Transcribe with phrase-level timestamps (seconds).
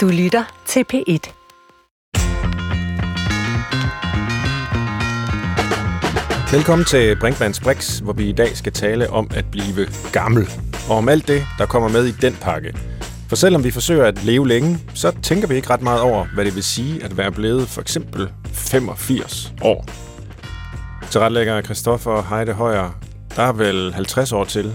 [0.00, 1.32] Du lytter til P1.
[6.52, 10.48] Velkommen til Brinkmanns Brix, hvor vi i dag skal tale om at blive gammel.
[10.88, 12.74] Og om alt det, der kommer med i den pakke.
[13.28, 16.44] For selvom vi forsøger at leve længe, så tænker vi ikke ret meget over, hvad
[16.44, 19.84] det vil sige at være blevet for eksempel 85 år.
[21.10, 22.90] Til retlægger Christoffer Heide Højer,
[23.36, 24.74] der er vel 50 år til.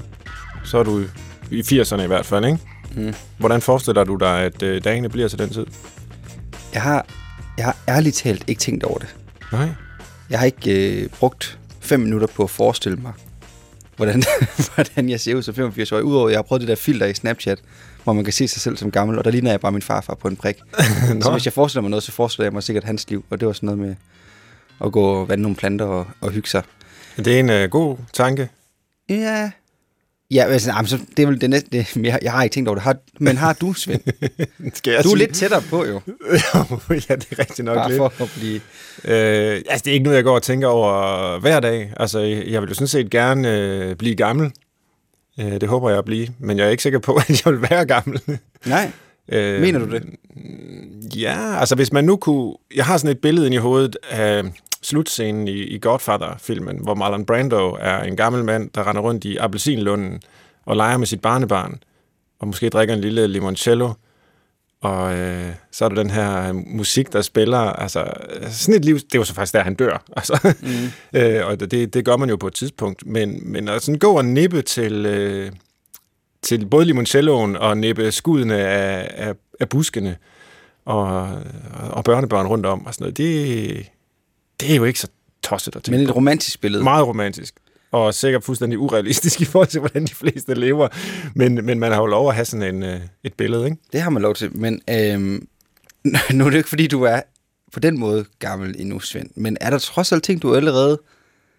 [0.63, 1.03] Så er du
[1.51, 2.59] i 80'erne i hvert fald, ikke?
[2.95, 3.13] Mm.
[3.37, 5.65] Hvordan forestiller du dig, at øh, dagene bliver til den tid?
[6.73, 7.05] Jeg har,
[7.57, 9.15] jeg har ærligt talt ikke tænkt over det.
[9.51, 9.69] Nej.
[10.29, 13.13] Jeg har ikke øh, brugt fem minutter på at forestille mig,
[13.95, 14.23] hvordan,
[14.75, 15.99] hvordan jeg ser ud som 85 år.
[15.99, 17.59] Udover, jeg har prøvet det der filter i Snapchat,
[18.03, 20.13] hvor man kan se sig selv som gammel, og der ligner jeg bare min farfar
[20.13, 20.55] på en prik.
[21.21, 23.47] så hvis jeg forestiller mig noget, så forestiller jeg mig sikkert hans liv, og det
[23.47, 23.95] var sådan noget med
[24.85, 26.63] at gå og vande nogle planter og, og hygge sig.
[27.17, 28.49] Det er en uh, god tanke.
[29.09, 29.51] Ja,
[30.31, 32.69] Ja, altså, jamen, så det er vel det næste, det, jeg, jeg har ikke tænkt
[32.69, 32.83] over det.
[32.83, 34.01] Har, men har du, Svend?
[34.73, 35.17] Skal jeg du er sige?
[35.17, 35.93] lidt tættere på, jo.
[37.09, 37.97] ja, det er rigtigt nok Bare lidt.
[37.97, 38.55] for at blive...
[39.05, 41.93] Øh, altså, det er ikke noget, jeg går og tænker over hver dag.
[41.97, 44.51] Altså, jeg vil jo sådan set gerne øh, blive gammel.
[45.39, 46.27] Øh, det håber jeg at blive.
[46.39, 48.21] Men jeg er ikke sikker på, at jeg vil være gammel.
[48.65, 48.91] Nej,
[49.29, 50.03] øh, mener du det?
[51.15, 52.53] Ja, altså hvis man nu kunne...
[52.75, 54.43] Jeg har sådan et billede ind i hovedet af
[54.85, 59.37] slutscenen i, i Godfather-filmen, hvor Marlon Brando er en gammel mand, der render rundt i
[59.37, 60.21] appelsinlunden
[60.65, 61.79] og leger med sit barnebarn,
[62.39, 63.93] og måske drikker en lille limoncello,
[64.81, 68.05] og øh, så er der den her musik, der spiller, altså
[68.49, 71.19] sådan et liv, det er jo så faktisk der, han dør, altså, mm.
[71.19, 74.17] øh, og det, det gør man jo på et tidspunkt, men, men at sådan gå
[74.17, 75.51] og nippe til, øh,
[76.41, 80.17] til både limoncelloen og nippe skuddene af, af, af buskene,
[80.85, 81.29] og,
[81.89, 83.89] og børnebørn rundt om og sådan noget, det,
[84.59, 85.07] det er jo ikke så
[85.43, 86.11] tosset at tænke Men på.
[86.11, 86.83] et romantisk billede.
[86.83, 87.55] Meget romantisk.
[87.91, 90.87] Og sikkert fuldstændig urealistisk i forhold til, hvordan de fleste lever.
[91.35, 93.77] Men, men man har jo lov at have sådan en, øh, et billede, ikke?
[93.93, 95.47] Det har man lov til, men øhm,
[96.33, 97.21] nu er det ikke, fordi du er
[97.73, 99.29] på den måde gammel endnu, Svend.
[99.35, 101.01] Men er der trods alt ting, du allerede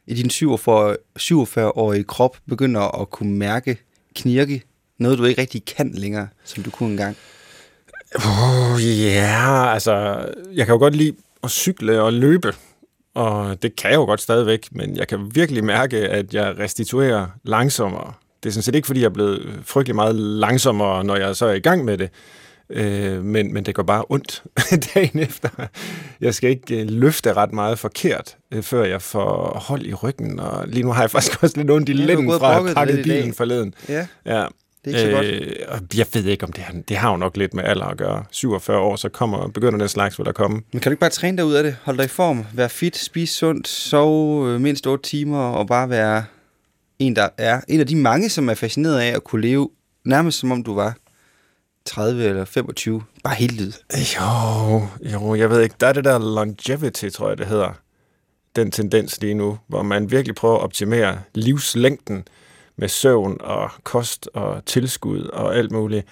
[0.06, 3.78] i din 47-årige krop begynder at kunne mærke,
[4.16, 4.62] knirke,
[4.99, 7.16] noget du ikke rigtig kan længere, som du kunne engang?
[8.15, 11.12] Oh, ja, altså, jeg kan jo godt lide
[11.44, 12.53] at cykle og løbe,
[13.16, 17.27] og det kan jeg jo godt stadigvæk, men jeg kan virkelig mærke, at jeg restituerer
[17.44, 18.12] langsommere.
[18.43, 21.47] Det er sådan set ikke, fordi jeg er blevet frygtelig meget langsommere, når jeg så
[21.47, 22.10] er i gang med det,
[22.71, 24.43] øh, men, men det går bare ondt
[24.94, 25.49] dagen efter.
[26.21, 30.41] Jeg skal ikke øh, løfte ret meget forkert, øh, før jeg får hold i ryggen,
[30.41, 32.93] og lige nu har jeg faktisk også lidt ondt i Ja, lænden fra at pakke
[32.93, 33.05] i dag.
[33.05, 33.75] bilen forleden.
[33.88, 34.47] Ja, Ja.
[34.86, 35.82] Det er ikke så godt.
[35.92, 37.97] Øh, jeg ved ikke, om det har, det har jo nok lidt med alder at
[37.98, 38.24] gøre.
[38.30, 40.62] 47 år, så kommer, begynder den slags, vil der komme.
[40.72, 41.76] Men kan du ikke bare træne dig ud af det?
[41.82, 45.91] Hold dig i form, vær fit, spise sundt, sove øh, mindst 8 timer, og bare
[45.91, 46.25] være
[46.98, 49.70] en, der er en af de mange, som er fascineret af at kunne leve
[50.04, 50.96] nærmest som om du var
[51.84, 53.02] 30 eller 25.
[53.25, 53.72] Bare helt lyd.
[54.20, 55.75] Jo, jo, jeg ved ikke.
[55.80, 57.72] Der er det der longevity, tror jeg, det hedder.
[58.56, 62.25] Den tendens lige nu, hvor man virkelig prøver at optimere livslængden
[62.76, 66.06] med søvn og kost og tilskud og alt muligt.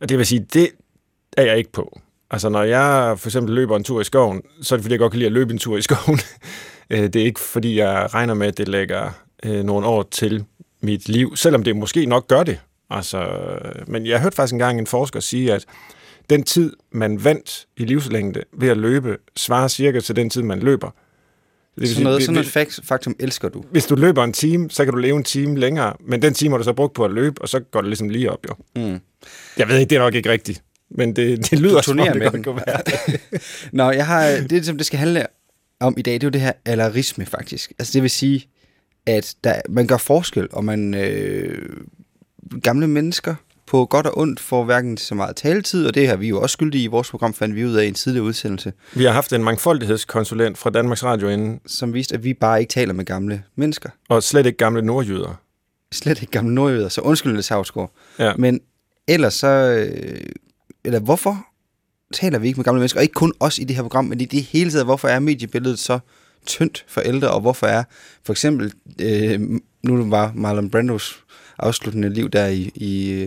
[0.00, 0.68] Og det vil sige, det
[1.36, 2.00] er jeg ikke på.
[2.30, 4.98] Altså, når jeg for eksempel løber en tur i skoven, så er det fordi, jeg
[4.98, 6.18] godt kan lide at løbe en tur i skoven.
[6.92, 9.10] Øh, det er ikke fordi, jeg regner med, at det lægger
[9.44, 10.44] øh, nogle år til
[10.80, 12.60] mit liv, selvom det måske nok gør det.
[12.90, 13.28] Altså,
[13.86, 15.66] men jeg hørte faktisk engang en forsker sige, at
[16.30, 20.60] den tid, man vandt i livslængde ved at løbe, svarer cirka til den tid, man
[20.60, 20.90] løber.
[21.78, 23.64] Det Sådan noget, sådan noget fakt, faktum elsker du.
[23.70, 26.50] hvis du løber en time, så kan du leve en time længere, men den time
[26.50, 28.54] har du så brugt på at løbe, og så går det ligesom lige op, jo.
[28.82, 29.00] Mm.
[29.56, 32.22] Jeg ved ikke, det er nok ikke rigtigt, men det, det lyder som om, det
[32.22, 32.44] godt den.
[32.44, 33.20] kunne være det.
[33.72, 35.26] Nå, jeg har, det, som det skal handle
[35.80, 37.72] om i dag, det er jo det her alarisme, faktisk.
[37.78, 38.48] Altså, det vil sige,
[39.06, 41.76] at der, man gør forskel, og man øh,
[42.62, 43.34] gamle mennesker
[43.70, 46.52] på godt og ondt får hverken så meget taletid, og det har vi jo også
[46.52, 49.32] skyldige i vores program, fandt vi ud af i en tidligere udsendelse, Vi har haft
[49.32, 53.42] en mangfoldighedskonsulent fra Danmarks Radio inden, som viste, at vi bare ikke taler med gamle
[53.56, 53.90] mennesker.
[54.08, 55.40] og slet ikke gamle nordjyder.
[55.92, 57.92] Slet ikke gamle nordjyder, så undskyld, Niels Havsgaard.
[58.18, 58.32] Ja.
[58.38, 58.60] Men
[59.08, 59.46] ellers så...
[59.46, 60.20] Øh,
[60.84, 61.46] eller hvorfor
[62.12, 63.00] taler vi ikke med gamle mennesker?
[63.00, 65.18] Og ikke kun os i det her program, men i det hele taget, hvorfor er
[65.18, 65.98] mediebilledet så
[66.46, 67.84] tyndt for ældre, og hvorfor er
[68.24, 69.40] for eksempel, øh,
[69.82, 71.24] nu var Marlon Brandos
[71.62, 73.22] afsluttende liv der i, i,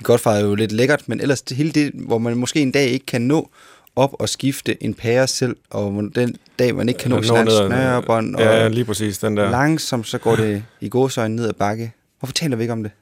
[0.00, 2.86] i Godfather jo lidt lækkert, men ellers det hele det, hvor man måske en dag
[2.88, 3.50] ikke kan nå
[3.96, 8.34] op og skifte en pære selv, og den dag, man ikke kan nå sin snørebånd,
[8.36, 9.50] og Ja, lige præcis den der.
[9.50, 11.92] langsomt så går det i gåsøjne ned ad bakke.
[12.18, 12.92] Hvorfor taler vi ikke om det?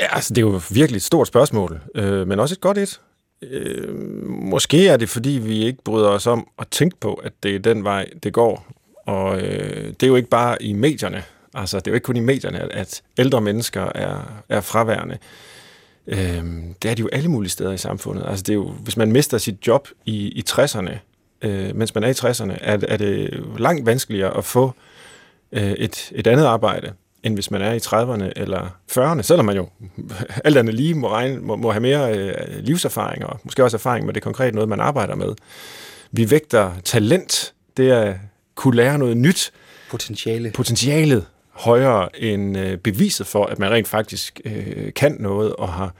[0.00, 3.00] Ja, altså, det er jo virkelig et stort spørgsmål, øh, men også et godt et.
[3.42, 3.94] Øh,
[4.28, 7.58] måske er det, fordi vi ikke bryder os om at tænke på, at det er
[7.58, 8.66] den vej, det går.
[9.06, 11.22] Og øh, det er jo ikke bare i medierne.
[11.60, 15.18] Altså, det er jo ikke kun i medierne, at, at ældre mennesker er, er fraværende.
[16.06, 16.44] Øh,
[16.82, 18.24] det er de jo alle mulige steder i samfundet.
[18.28, 20.92] Altså det er jo, hvis man mister sit job i, i 60'erne,
[21.42, 24.72] øh, mens man er i 60'erne, er, er det langt vanskeligere at få
[25.52, 29.56] øh, et, et andet arbejde, end hvis man er i 30'erne eller 40'erne, selvom man
[29.56, 29.68] jo
[30.44, 34.06] alt andet lige må, regne, må, må have mere øh, livserfaring, og måske også erfaring
[34.06, 35.34] med det konkret noget, man arbejder med.
[36.12, 38.16] Vi vægter talent, det er at
[38.54, 39.52] kunne lære noget nyt.
[39.90, 40.50] Potentiale.
[40.50, 41.26] Potentialet
[41.58, 45.94] højere end øh, beviset for, at man rent faktisk øh, kan noget og har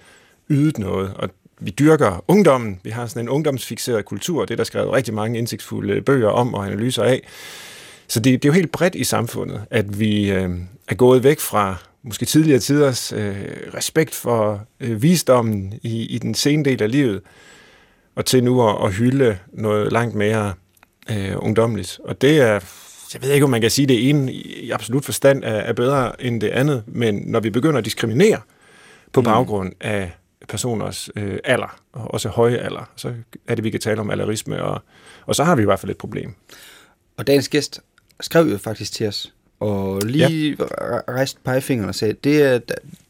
[0.51, 1.13] ydet noget.
[1.17, 1.29] Og
[1.61, 2.81] vi dyrker ungdommen.
[2.83, 4.45] Vi har sådan en ungdomsfixeret kultur.
[4.45, 7.23] Det er der skrevet rigtig mange indsigtsfulde øh, bøger om og analyser af.
[8.09, 10.51] Så det, det er jo helt bredt i samfundet, at vi øh,
[10.89, 13.37] er gået væk fra måske tidligere tiders øh,
[13.75, 17.21] respekt for øh, visdommen i, i den sene del af livet,
[18.15, 20.55] og til nu at, at hylde noget langt mere
[21.11, 22.01] øh, ungdomligt.
[22.05, 22.61] Og det er,
[23.15, 25.73] jeg ved ikke, om man kan sige, at det ene i absolut forstand er, er
[25.73, 28.41] bedre end det andet, men når vi begynder at diskriminere
[29.13, 29.25] på mm.
[29.25, 30.11] baggrund af
[30.49, 33.15] personers øh, alder, og også høje alder, så
[33.47, 34.83] er det, vi kan tale om allerisme, og,
[35.27, 36.35] og så har vi i hvert fald et problem.
[37.17, 37.81] Og dagens gæst
[38.21, 40.65] skrev jo faktisk til os, og lige ja.
[41.09, 42.59] rejste pegefingeren og sagde, det er,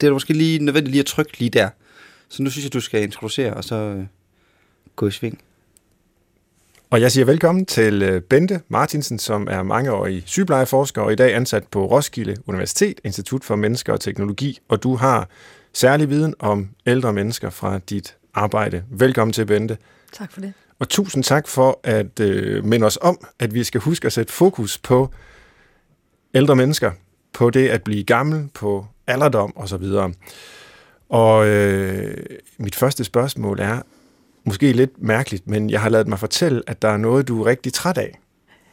[0.00, 1.68] det er måske lige nødvendigt lige at trykke lige der.
[2.28, 4.04] Så nu synes jeg, du skal introducere, og så øh,
[4.96, 5.40] gå i sving.
[6.90, 11.34] Og jeg siger velkommen til øh, Bente Martinsen, som er mangeårig sygeplejeforsker og i dag
[11.34, 15.28] ansat på Roskilde Universitet, Institut for Mennesker og Teknologi, og du har
[15.72, 18.84] særlig viden om ældre mennesker fra dit arbejde.
[18.90, 19.76] Velkommen til, Bente.
[20.12, 20.52] Tak for det.
[20.78, 24.32] Og tusind tak for at øh, minde os om, at vi skal huske at sætte
[24.32, 25.10] fokus på
[26.34, 26.92] ældre mennesker,
[27.32, 29.84] på det at blive gammel, på alderdom osv.
[31.08, 32.16] Og øh,
[32.58, 33.82] mit første spørgsmål er,
[34.48, 37.46] måske lidt mærkeligt, men jeg har lavet mig fortælle, at der er noget, du er
[37.46, 38.18] rigtig træt af.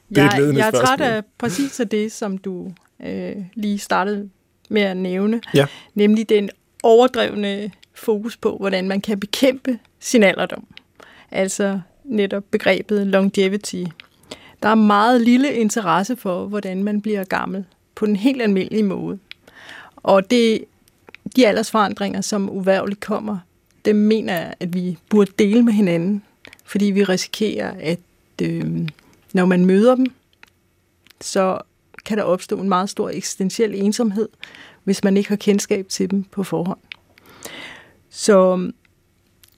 [0.09, 2.71] Det er jeg, jeg er træt af præcis af det, som du
[3.05, 4.29] øh, lige startede
[4.69, 5.65] med at nævne, ja.
[5.95, 6.49] nemlig den
[6.83, 10.67] overdrevne fokus på, hvordan man kan bekæmpe sin alderdom.
[11.31, 13.83] Altså netop begrebet longevity.
[14.63, 19.19] Der er meget lille interesse for, hvordan man bliver gammel på den helt almindelige måde.
[19.95, 20.63] Og det,
[21.35, 23.37] de aldersforandringer, som uværligt kommer,
[23.85, 26.23] dem mener jeg, at vi burde dele med hinanden,
[26.65, 27.99] fordi vi risikerer, at
[28.41, 28.87] øh,
[29.33, 30.05] når man møder dem,
[31.21, 31.61] så
[32.05, 34.29] kan der opstå en meget stor eksistentiel ensomhed,
[34.83, 36.79] hvis man ikke har kendskab til dem på forhånd.
[38.09, 38.69] Så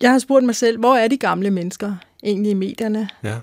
[0.02, 3.10] jeg har spurgt mig selv, hvor er de gamle mennesker egentlig i medierne?
[3.24, 3.36] Ja.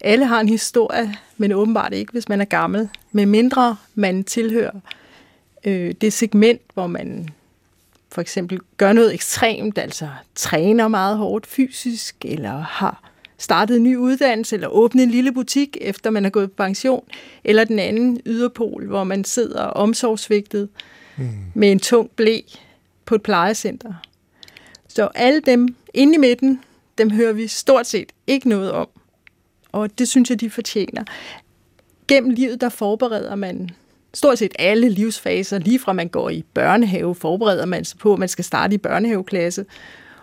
[0.00, 2.88] Alle har en historie, men åbenbart ikke, hvis man er gammel.
[3.12, 4.80] Med mindre man tilhører
[5.64, 7.28] øh, det segment, hvor man
[8.12, 13.96] for eksempel gør noget ekstremt, altså træner meget hårdt fysisk, eller har startet en ny
[13.96, 17.04] uddannelse, eller åbnet en lille butik, efter man er gået på pension,
[17.44, 20.68] eller den anden yderpol, hvor man sidder omsorgsvigtet
[21.16, 21.28] mm.
[21.54, 22.40] med en tung blæ
[23.04, 23.94] på et plejecenter.
[24.88, 26.60] Så alle dem inde i midten,
[26.98, 28.88] dem hører vi stort set ikke noget om.
[29.72, 31.04] Og det synes jeg, de fortjener.
[32.08, 33.70] Gennem livet, der forbereder man
[34.14, 38.18] stort set alle livsfaser, lige fra man går i børnehave, forbereder man sig på, at
[38.18, 39.64] man skal starte i børnehaveklasse,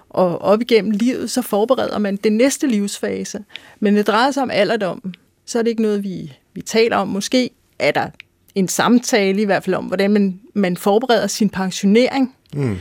[0.09, 3.43] og op igennem livet, så forbereder man den næste livsfase.
[3.79, 5.13] Men det drejer sig om alderdom,
[5.45, 7.07] så er det ikke noget, vi, vi taler om.
[7.07, 7.49] Måske
[7.79, 8.09] er der
[8.55, 12.35] en samtale i hvert fald om, hvordan man, man forbereder sin pensionering.
[12.53, 12.77] Mm.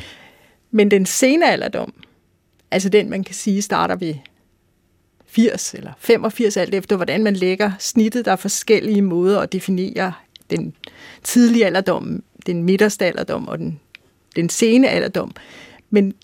[0.70, 1.92] Men den sene alderdom,
[2.70, 4.14] altså den, man kan sige, starter ved
[5.26, 8.24] 80 eller 85, alt efter hvordan man lægger snittet.
[8.24, 10.12] Der er forskellige måder at definere
[10.50, 10.74] den
[11.22, 13.80] tidlige alderdom, den midterste alderdom og den,
[14.36, 15.34] den sene alderdom.
[15.90, 16.14] Men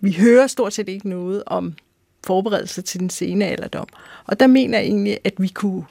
[0.00, 1.74] vi hører stort set ikke noget om
[2.24, 3.86] forberedelse til den sene alderdom.
[4.24, 5.84] Og der mener jeg egentlig, at vi kunne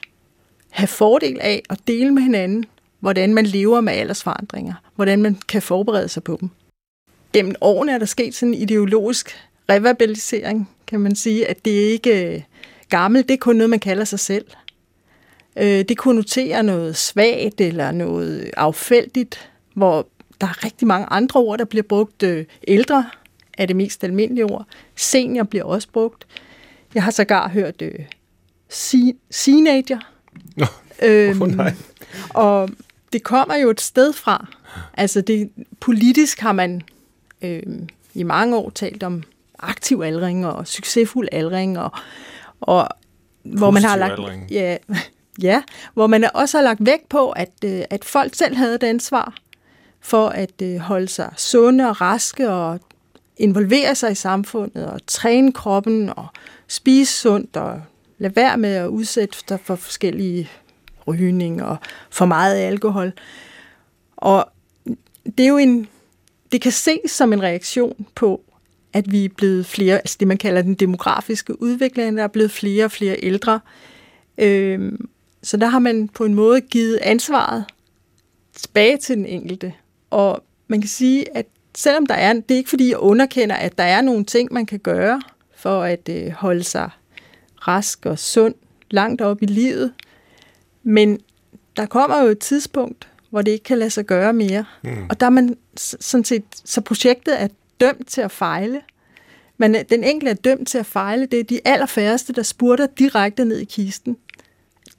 [0.70, 2.64] have fordel af at dele med hinanden,
[3.00, 6.50] hvordan man lever med aldersforandringer, hvordan man kan forberede sig på dem.
[7.32, 9.36] Gennem årene er der sket sådan en ideologisk
[9.68, 12.40] reverbalisering, kan man sige, at det ikke er
[12.88, 14.44] gammelt, det er kun noget, man kalder sig selv.
[15.56, 20.06] Øh, det konnoterer noget svagt eller noget affældigt, hvor
[20.40, 22.22] der er rigtig mange andre ord, der bliver brugt.
[22.22, 23.10] Øh, ældre
[23.58, 24.66] er det mest almindelige ord.
[24.96, 26.26] Senior bliver også brugt.
[26.94, 27.98] Jeg har sågar hørt øh,
[29.30, 29.98] teenager.
[30.56, 30.66] Nå,
[31.02, 31.74] øhm, oh, nej.
[32.28, 32.70] Og
[33.12, 34.46] det kommer jo et sted fra.
[34.94, 36.82] Altså det, politisk har man
[37.42, 37.62] øh,
[38.14, 39.22] i mange år talt om
[39.58, 41.90] aktiv aldring og succesfuld aldring, og,
[42.60, 42.88] og
[43.42, 44.76] hvor man har lagt, ja,
[45.42, 45.62] ja,
[45.94, 49.34] hvor man også har lagt vægt på, at, øh, at folk selv havde et ansvar
[50.00, 52.80] for at øh, holde sig sunde og raske og
[53.36, 56.26] involvere sig i samfundet og træne kroppen og
[56.68, 57.82] spise sundt og
[58.18, 60.50] lade være med at udsætte sig for forskellige
[61.06, 61.76] rygning og
[62.10, 63.12] for meget alkohol.
[64.16, 64.48] Og
[65.38, 65.88] det er jo en,
[66.52, 68.40] det kan ses som en reaktion på
[68.92, 72.50] at vi er blevet flere, altså det man kalder den demografiske udvikling, der er blevet
[72.50, 73.60] flere og flere ældre.
[74.38, 75.08] Øhm,
[75.42, 77.64] så der har man på en måde givet ansvaret
[78.54, 79.72] tilbage til den enkelte.
[80.10, 83.78] Og man kan sige, at selvom der er, det er ikke fordi, jeg underkender, at
[83.78, 85.22] der er nogle ting, man kan gøre
[85.56, 86.90] for at øh, holde sig
[87.68, 88.54] rask og sund
[88.90, 89.92] langt op i livet.
[90.82, 91.20] Men
[91.76, 94.64] der kommer jo et tidspunkt, hvor det ikke kan lade sig gøre mere.
[94.82, 95.06] Mm.
[95.10, 97.48] Og der er man sådan set, så projektet er
[97.80, 98.80] dømt til at fejle.
[99.58, 101.26] Men øh, den enkelte er dømt til at fejle.
[101.26, 104.16] Det er de allerfærreste, der spurter direkte ned i kisten.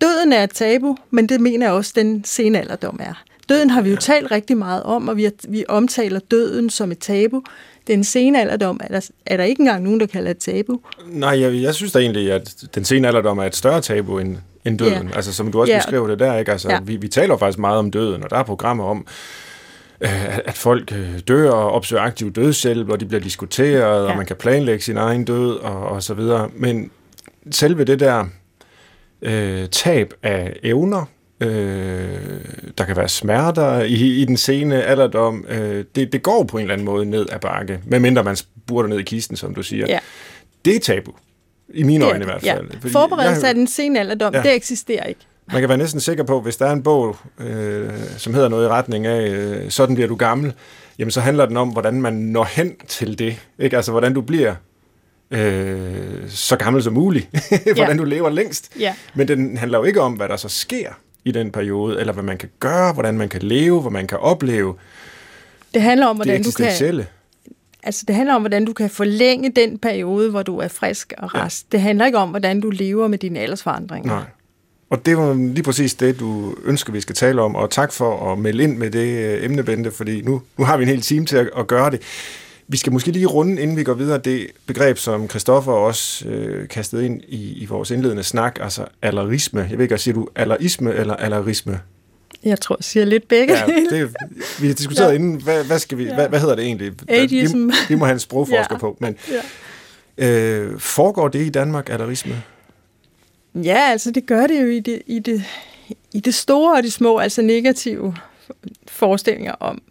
[0.01, 3.23] Døden er et tabu, men det mener jeg også, den sene alderdom er.
[3.50, 6.91] Døden har vi jo talt rigtig meget om, og vi, har, vi omtaler døden som
[6.91, 7.41] et tabu.
[7.88, 10.79] Den sene alderdom er der, er der ikke engang nogen, der kalder et tabu.
[11.07, 14.38] Nej, jeg, jeg synes da egentlig, at den sene alderdom er et større tabu end,
[14.65, 15.07] end døden.
[15.07, 15.15] Ja.
[15.15, 15.79] Altså, som du også ja.
[15.79, 16.51] beskriver det der, ikke?
[16.51, 16.79] Altså, ja.
[16.83, 19.07] vi, vi taler faktisk meget om døden, og der er programmer om,
[20.01, 24.12] øh, at folk øh, dør og opsøger aktiv dødshjælp, og de bliver diskuteret, ja.
[24.12, 26.50] og man kan planlægge sin egen død, og, og så videre.
[26.55, 26.91] Men
[27.51, 28.25] selve det der
[29.24, 31.06] øh, tab af evner,
[31.39, 31.50] øh,
[32.77, 36.62] der kan være smerter i, i den sene alderdom, øh, det, det går på en
[36.62, 39.86] eller anden måde ned ad bakke, medmindre man spurter ned i kisten, som du siger.
[39.88, 40.00] Ja.
[40.65, 41.12] Det er tabu.
[41.74, 42.70] I mine øjne i hvert fald.
[42.84, 42.89] Ja.
[42.89, 44.42] Forberedelse af den sene alderdom, ja.
[44.42, 45.22] det eksisterer ikke.
[45.51, 48.65] Man kan være næsten sikker på, hvis der er en bog, øh, som hedder noget
[48.65, 50.53] i retning af, øh, sådan bliver du gammel,
[51.00, 53.39] jamen så handler den om, hvordan man når hen til det.
[53.60, 53.75] Ikke?
[53.75, 54.56] Altså, hvordan du bliver
[55.33, 57.27] øh, så gammel som muligt.
[57.75, 57.97] hvordan ja.
[57.97, 58.69] du lever længst.
[58.79, 58.95] Ja.
[59.13, 60.89] Men den handler jo ikke om, hvad der så sker
[61.25, 64.17] i den periode, eller hvad man kan gøre, hvordan man kan leve, hvad man kan
[64.17, 64.75] opleve.
[65.73, 67.05] Det handler om, hvordan du kan...
[67.85, 71.35] Altså, det handler om, hvordan du kan forlænge den periode, hvor du er frisk og
[71.35, 71.65] rest.
[71.71, 71.77] Ja.
[71.77, 74.13] Det handler ikke om, hvordan du lever med dine aldersforandringer.
[74.13, 74.23] Nej.
[74.89, 78.31] Og det var lige præcis det, du ønsker, vi skal tale om, og tak for
[78.31, 81.01] at melde ind med det øh, emne, Bente, fordi nu, nu har vi en hel
[81.01, 82.01] time til at, at gøre det.
[82.67, 86.67] Vi skal måske lige runde, inden vi går videre, det begreb, som Christoffer også øh,
[86.67, 89.67] kastede ind i, i vores indledende snak, altså allerisme.
[89.70, 91.79] Jeg ved ikke, siger du allerisme eller allerisme?
[92.43, 93.53] Jeg tror, jeg siger lidt begge.
[93.58, 94.15] Ja, det,
[94.62, 95.15] vi har diskuteret ja.
[95.15, 96.13] inden, hvad, hvad, skal vi, ja.
[96.13, 96.91] hvad, hvad hedder det egentlig?
[97.08, 97.67] Ageism.
[97.67, 98.77] Vi, vi må have en sprogforsker ja.
[98.77, 98.98] på.
[99.00, 99.15] Men
[100.17, 100.27] ja.
[100.27, 102.43] øh, foregår det i Danmark, allerisme?
[103.55, 105.43] Ja, altså det gør det jo i det, i det,
[106.13, 108.15] i det store og de små, altså negative
[108.88, 109.82] forestillinger om,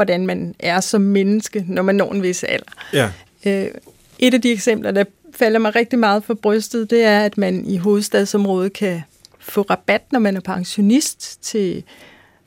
[0.00, 2.72] hvordan man er som menneske, når man når en vis alder.
[2.92, 3.10] Ja.
[3.46, 3.70] Øh,
[4.18, 5.04] et af de eksempler, der
[5.34, 9.02] falder mig rigtig meget for brystet, det er, at man i hovedstadsområdet kan
[9.38, 11.84] få rabat, når man er pensionist, til,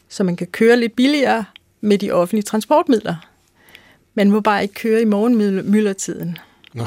[0.09, 1.45] så man kan køre lidt billigere
[1.81, 3.15] med de offentlige transportmidler.
[4.13, 6.37] Man må bare ikke køre i morgenmyldertiden.
[6.73, 6.85] Nå.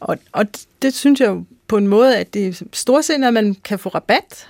[0.00, 0.46] Og, og
[0.82, 3.88] det synes jeg jo på en måde, at det er storsindet, at man kan få
[3.88, 4.48] rabat,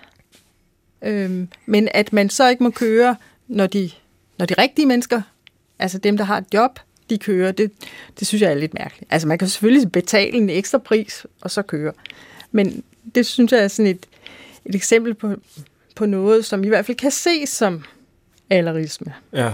[1.02, 3.16] øhm, men at man så ikke må køre,
[3.48, 3.90] når de,
[4.38, 5.22] når de rigtige mennesker,
[5.78, 6.78] altså dem, der har et job,
[7.10, 7.72] de kører, det,
[8.18, 9.12] det synes jeg er lidt mærkeligt.
[9.12, 11.92] Altså man kan selvfølgelig betale en ekstra pris, og så køre.
[12.52, 12.82] Men
[13.14, 14.06] det synes jeg er sådan et,
[14.64, 15.34] et eksempel på,
[15.96, 17.84] på noget, som i hvert fald kan ses som
[18.50, 19.14] allerisme.
[19.32, 19.50] Ja.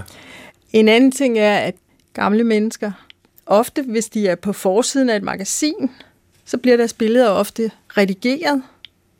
[0.73, 1.75] En anden ting er, at
[2.14, 2.93] gamle mennesker,
[3.47, 5.91] ofte hvis de er på forsiden af et magasin,
[6.45, 8.62] så bliver deres billeder ofte redigeret,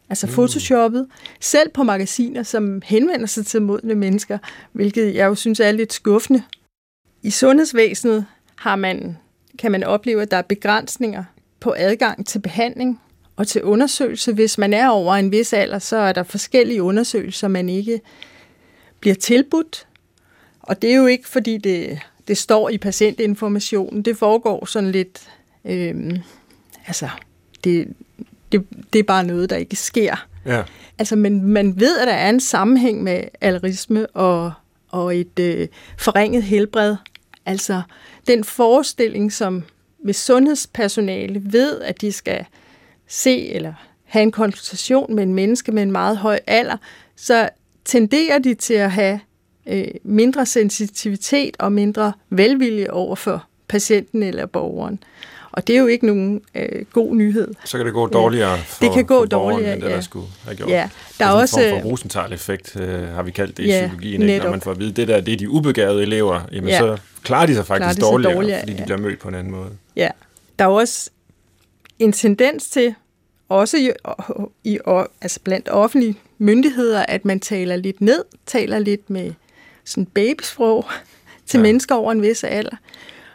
[0.09, 0.32] altså mm.
[0.32, 1.06] photoshoppet,
[1.40, 4.38] selv på magasiner, som henvender sig til modne mennesker,
[4.73, 6.42] hvilket jeg jo synes er lidt skuffende.
[7.22, 8.26] I sundhedsvæsenet
[8.56, 9.16] har man,
[9.58, 11.24] kan man opleve, at der er begrænsninger
[11.60, 13.00] på adgang til behandling
[13.36, 14.32] og til undersøgelse.
[14.32, 18.00] Hvis man er over en vis alder, så er der forskellige undersøgelser, man ikke
[19.00, 19.86] bliver tilbudt.
[20.60, 21.98] Og det er jo ikke, fordi det,
[22.28, 24.02] det står i patientinformationen.
[24.02, 25.28] Det foregår sådan lidt...
[25.64, 26.18] Øh,
[26.86, 27.08] altså,
[27.64, 27.88] det,
[28.52, 30.26] det, det er bare noget, der ikke sker.
[30.46, 30.62] Ja.
[30.98, 34.52] Altså, men man ved, at der er en sammenhæng med alrisme og,
[34.88, 36.96] og et øh, forringet helbred.
[37.46, 37.82] Altså,
[38.26, 39.64] den forestilling, som
[40.02, 42.44] hvis sundhedspersonale ved, at de skal
[43.08, 43.72] se eller
[44.04, 46.76] have en konsultation med en menneske med en meget høj alder,
[47.16, 47.49] så
[47.84, 49.20] tenderer de til at have
[49.66, 55.02] øh, mindre sensitivitet og mindre velvilje over for patienten eller borgeren.
[55.52, 57.54] Og det er jo ikke nogen øh, god nyhed.
[57.64, 59.94] Så kan det gå dårligere for, det kan gå for dårligere, end det, ja.
[59.94, 60.71] der skulle have gjort.
[60.71, 63.66] Ja, der er, er også en form for Rosenthal-effekt, øh, har vi kaldt det i
[63.66, 64.23] ja, psykologien.
[64.23, 64.44] Ikke?
[64.44, 66.78] Når man får at vide, det der det er de ubegavede elever, jamen ja.
[66.78, 68.78] så klarer de sig faktisk de dårligere, dårligere, fordi ja.
[68.78, 69.71] de bliver mødt på en anden måde.
[69.97, 70.09] Ja,
[70.59, 71.11] der er også
[71.99, 72.94] en tendens til,
[73.49, 73.90] også i,
[74.64, 74.78] i,
[75.21, 79.32] altså blandt offentlige myndigheder, at man taler lidt ned, taler lidt med
[79.85, 80.87] sådan babysprog
[81.47, 81.62] til ja.
[81.62, 82.76] mennesker over en vis alder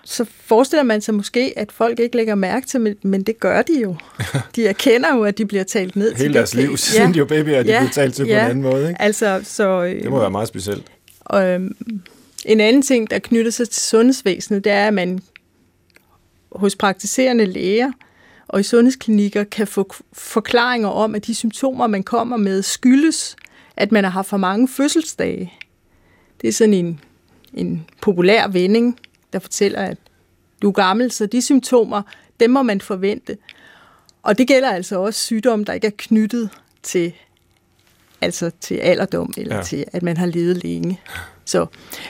[0.09, 3.81] så forestiller man sig måske, at folk ikke lægger mærke til, men det gør de
[3.81, 3.95] jo.
[4.55, 6.75] De erkender jo, at de bliver talt ned Hele til deres liv, ja.
[6.75, 7.79] siden de jo babyer, at de ja.
[7.79, 8.33] bliver talt til ja.
[8.33, 8.87] på en anden måde.
[8.87, 9.01] Ikke?
[9.01, 10.83] Altså, så, øh, det må være meget specielt.
[11.19, 11.71] Og, øh,
[12.45, 15.19] en anden ting, der knytter sig til sundhedsvæsenet, det er, at man
[16.51, 17.91] hos praktiserende læger
[18.47, 23.35] og i sundhedsklinikker kan få forklaringer om, at de symptomer, man kommer med, skyldes,
[23.77, 25.53] at man har haft for mange fødselsdage.
[26.41, 26.99] Det er sådan en,
[27.53, 28.99] en populær vending,
[29.33, 29.97] der fortæller, at
[30.61, 32.01] du er gammel, så de symptomer,
[32.39, 33.37] dem må man forvente.
[34.23, 36.49] Og det gælder altså også sygdomme, der ikke er knyttet
[36.83, 37.13] til,
[38.21, 39.63] altså til alderdom, eller ja.
[39.63, 40.99] til, at man har levet længe.
[41.45, 41.65] Så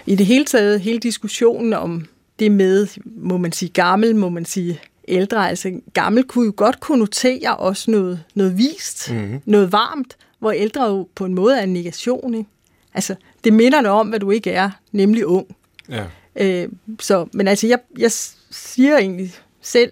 [0.06, 2.06] i det hele taget, hele diskussionen om
[2.40, 6.80] det med, må man sige gammel, må man sige ældre, altså gammel kunne jo godt
[6.80, 9.42] konnotere også noget, noget vist, mm-hmm.
[9.46, 12.34] noget varmt, hvor ældre jo på en måde er en negation.
[12.34, 12.50] Ikke?
[12.94, 15.56] Altså, det minder dig om, hvad du ikke er, nemlig ung.
[15.90, 16.04] Ja.
[16.38, 18.12] Øh, så, men altså, jeg, jeg
[18.52, 19.92] siger egentlig selv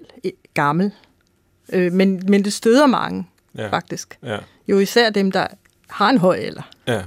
[0.53, 0.91] gammel,
[1.73, 3.67] øh, men, men det støder mange, ja.
[3.67, 4.17] faktisk.
[4.23, 4.37] Ja.
[4.67, 5.47] Jo især dem, der
[5.89, 6.69] har en høj alder.
[6.87, 7.01] Ja.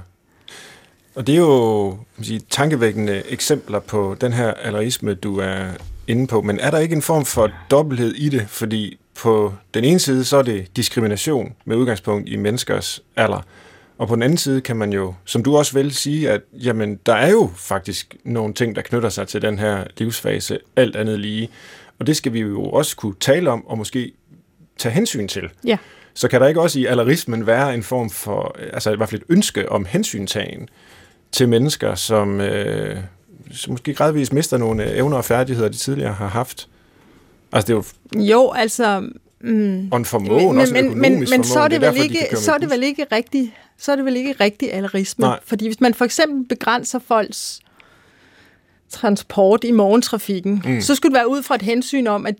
[1.15, 5.67] Og det er jo sige, tankevækkende eksempler på den her allerisme, du er
[6.07, 6.41] inde på.
[6.41, 8.45] Men er der ikke en form for dobbelthed i det?
[8.49, 13.41] Fordi på den ene side, så er det diskrimination med udgangspunkt i menneskers alder.
[13.99, 16.99] Og på den anden side kan man jo, som du også vil sige, at jamen,
[17.05, 21.19] der er jo faktisk nogle ting, der knytter sig til den her livsfase, alt andet
[21.19, 21.49] lige.
[21.99, 24.11] Og det skal vi jo også kunne tale om, og måske
[24.77, 25.49] tage hensyn til.
[25.65, 25.77] Ja.
[26.13, 29.21] Så kan der ikke også i allerismen være en form for, altså i hvert fald
[29.21, 30.69] et ønske om hensyntagen
[31.31, 32.97] til mennesker, som, øh,
[33.51, 36.69] som måske gradvist mister nogle evner og færdigheder, de tidligere har haft?
[37.51, 37.83] Altså det er
[38.17, 38.23] jo...
[38.23, 39.09] Jo, altså...
[39.41, 42.03] Mm, og en formåen, men, også en men, men, men så er det, det vel
[42.03, 45.25] ikke, så er det vel ikke rigtigt, så er det vel ikke rigtig allerisme.
[45.25, 45.39] Nej.
[45.43, 47.59] Fordi hvis man for eksempel begrænser folks
[48.89, 50.81] transport i morgentrafikken, mm.
[50.81, 52.35] så skulle det være ud fra et hensyn om, at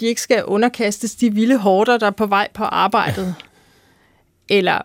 [0.00, 3.34] de ikke skal underkastes de vilde hårder, der er på vej på arbejdet.
[4.48, 4.80] Eller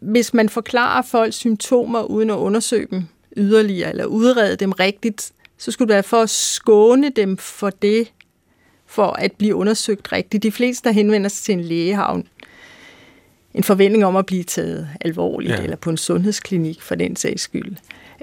[0.00, 3.04] hvis man forklarer folks symptomer uden at undersøge dem
[3.36, 8.12] yderligere, eller udrede dem rigtigt, så skulle det være for at skåne dem for det,
[8.86, 10.42] for at blive undersøgt rigtigt.
[10.42, 12.22] De fleste, der henvender sig til en læge, har
[13.56, 15.62] en, en forventning om at blive taget alvorligt, ja.
[15.62, 17.76] eller på en sundhedsklinik for den sags skyld.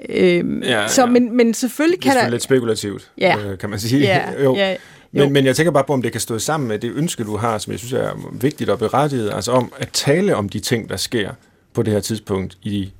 [0.10, 1.08] Øhm, ja, så, ja.
[1.08, 3.38] Men, men selvfølgelig kan det er lidt spekulativt, ja.
[3.38, 4.01] øh, kan man sige.
[4.01, 4.55] Ja, jo.
[4.55, 4.75] Ja,
[5.12, 7.38] men, men jeg tænker bare på, om det kan stå sammen med det ønske, du
[7.38, 10.89] har, som jeg synes er vigtigt og berettiget, altså om at tale om de ting,
[10.89, 11.31] der sker
[11.73, 12.91] på det her tidspunkt i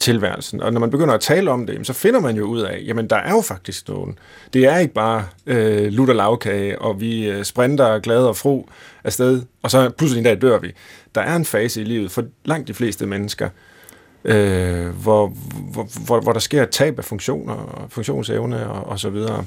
[0.00, 0.60] tilværelsen.
[0.60, 3.10] Og når man begynder at tale om det, så finder man jo ud af, jamen
[3.10, 4.18] der er jo faktisk nogen.
[4.52, 8.68] Det er ikke bare øh, lutter lavkage, og vi øh, sprinter glade og fro
[9.04, 10.72] afsted, og så pludselig en dag dør vi.
[11.14, 13.48] Der er en fase i livet for langt de fleste mennesker,
[14.24, 15.32] øh, hvor,
[15.72, 19.44] hvor, hvor, hvor der sker et tab af funktioner og funktionsevne og, og så videre.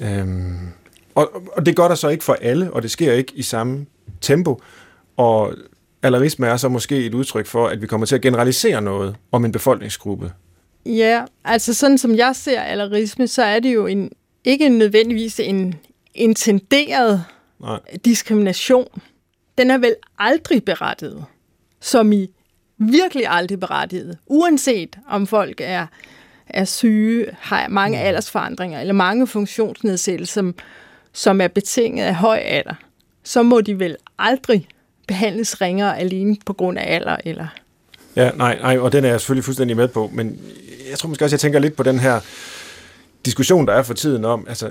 [0.00, 0.68] Øhm,
[1.14, 3.86] og, og det gør der så ikke for alle, og det sker ikke i samme
[4.20, 4.62] tempo.
[5.16, 5.54] Og
[6.02, 9.44] Allerisme er så måske et udtryk for, at vi kommer til at generalisere noget om
[9.44, 10.32] en befolkningsgruppe.
[10.86, 14.10] Ja, altså sådan som jeg ser allerisme, så er det jo en,
[14.44, 15.74] ikke nødvendigvis en
[16.14, 17.24] intenderet
[17.60, 17.78] Nej.
[18.04, 18.88] diskrimination.
[19.58, 21.24] Den er vel aldrig berettiget,
[21.80, 22.30] som i
[22.78, 25.86] virkelig aldrig berettiget, uanset om folk er,
[26.46, 28.04] er syge, har mange mm.
[28.04, 30.54] aldersforandringer eller mange funktionsnedsættelser, som,
[31.12, 32.74] som er betinget af høj alder,
[33.24, 34.68] så må de vel aldrig
[35.08, 37.46] behandles ringere alene på grund af alder, eller...
[38.16, 40.38] Ja, nej, nej, og den er jeg selvfølgelig fuldstændig med på, men
[40.90, 42.20] jeg tror måske også, jeg tænker lidt på den her
[43.24, 44.70] diskussion, der er for tiden om, altså,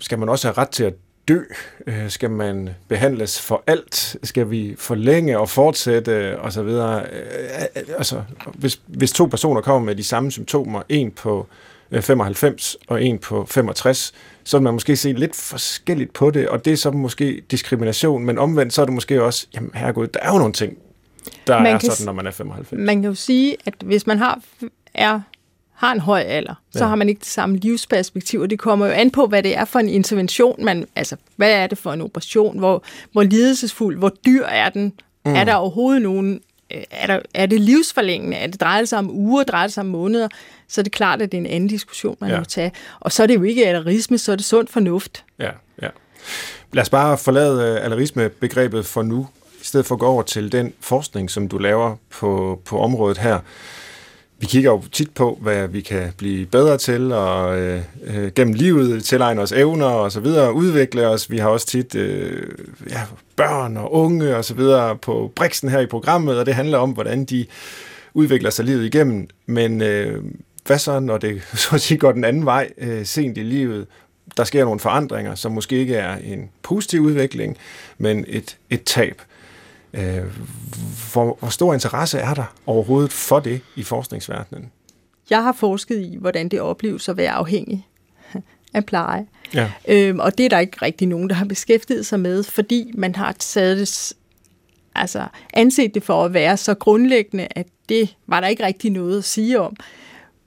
[0.00, 0.94] skal man også have ret til at
[1.28, 1.40] dø?
[1.86, 4.16] Øh, skal man behandles for alt?
[4.22, 7.02] Skal vi forlænge og fortsætte og så videre?
[7.02, 8.22] Øh, altså,
[8.54, 11.46] hvis, hvis to personer kommer med de samme symptomer, en på
[12.00, 14.12] 95 øh, og en på 65,
[14.44, 18.24] så vil man måske se lidt forskelligt på det, og det er så måske diskrimination,
[18.24, 20.78] men omvendt så er det måske også, jamen herregud, der er jo nogle ting,
[21.46, 22.86] der man er kan, sådan, når man er 95.
[22.86, 24.40] Man kan jo sige, at hvis man har,
[24.94, 25.20] er,
[25.74, 26.88] har en høj alder, så ja.
[26.88, 29.64] har man ikke det samme livsperspektiv, og det kommer jo an på, hvad det er
[29.64, 34.12] for en intervention, man, altså hvad er det for en operation, hvor, hvor lidelsesfuld, hvor
[34.26, 34.92] dyr er den,
[35.24, 35.34] mm.
[35.34, 36.40] er der overhovedet nogen
[36.90, 38.36] er, der, er det livsforlængende?
[38.36, 40.28] Er det drejer sig om uger, drejer det sig om måneder?
[40.68, 42.38] Så er det klart, at det er en anden diskussion, man ja.
[42.38, 42.72] må tage.
[43.00, 45.24] Og så er det jo ikke allerisme, så er det sund fornuft.
[45.38, 45.50] Ja,
[45.82, 45.88] ja.
[46.72, 49.28] Lad os bare forlade øh, allerisme-begrebet for nu,
[49.60, 53.18] i stedet for at gå over til den forskning, som du laver på, på området
[53.18, 53.38] her
[54.42, 58.54] vi kigger jo tit på, hvad vi kan blive bedre til, og øh, øh, gennem
[58.54, 61.30] livet tilegne os evner og så videre, udvikle os.
[61.30, 62.42] Vi har også tit øh,
[62.90, 63.02] ja,
[63.36, 66.90] børn og unge og så videre på briksen her i programmet, og det handler om,
[66.90, 67.46] hvordan de
[68.14, 69.28] udvikler sig livet igennem.
[69.46, 70.24] Men øh,
[70.66, 73.86] hvad så, når det så at sige, går den anden vej øh, sent i livet?
[74.36, 77.56] Der sker nogle forandringer, som måske ikke er en positiv udvikling,
[77.98, 79.22] men et, et tab.
[79.94, 80.22] Øh,
[81.12, 84.70] hvor, hvor stor interesse er der overhovedet for det i forskningsverdenen?
[85.30, 87.86] Jeg har forsket i, hvordan det opleves at være afhængig
[88.74, 89.26] af pleje.
[89.54, 89.70] Ja.
[89.88, 93.14] Øhm, og det er der ikke rigtig nogen, der har beskæftiget sig med, fordi man
[93.14, 94.12] har taget
[94.94, 99.18] altså anset det for at være så grundlæggende, at det var der ikke rigtig noget
[99.18, 99.76] at sige om.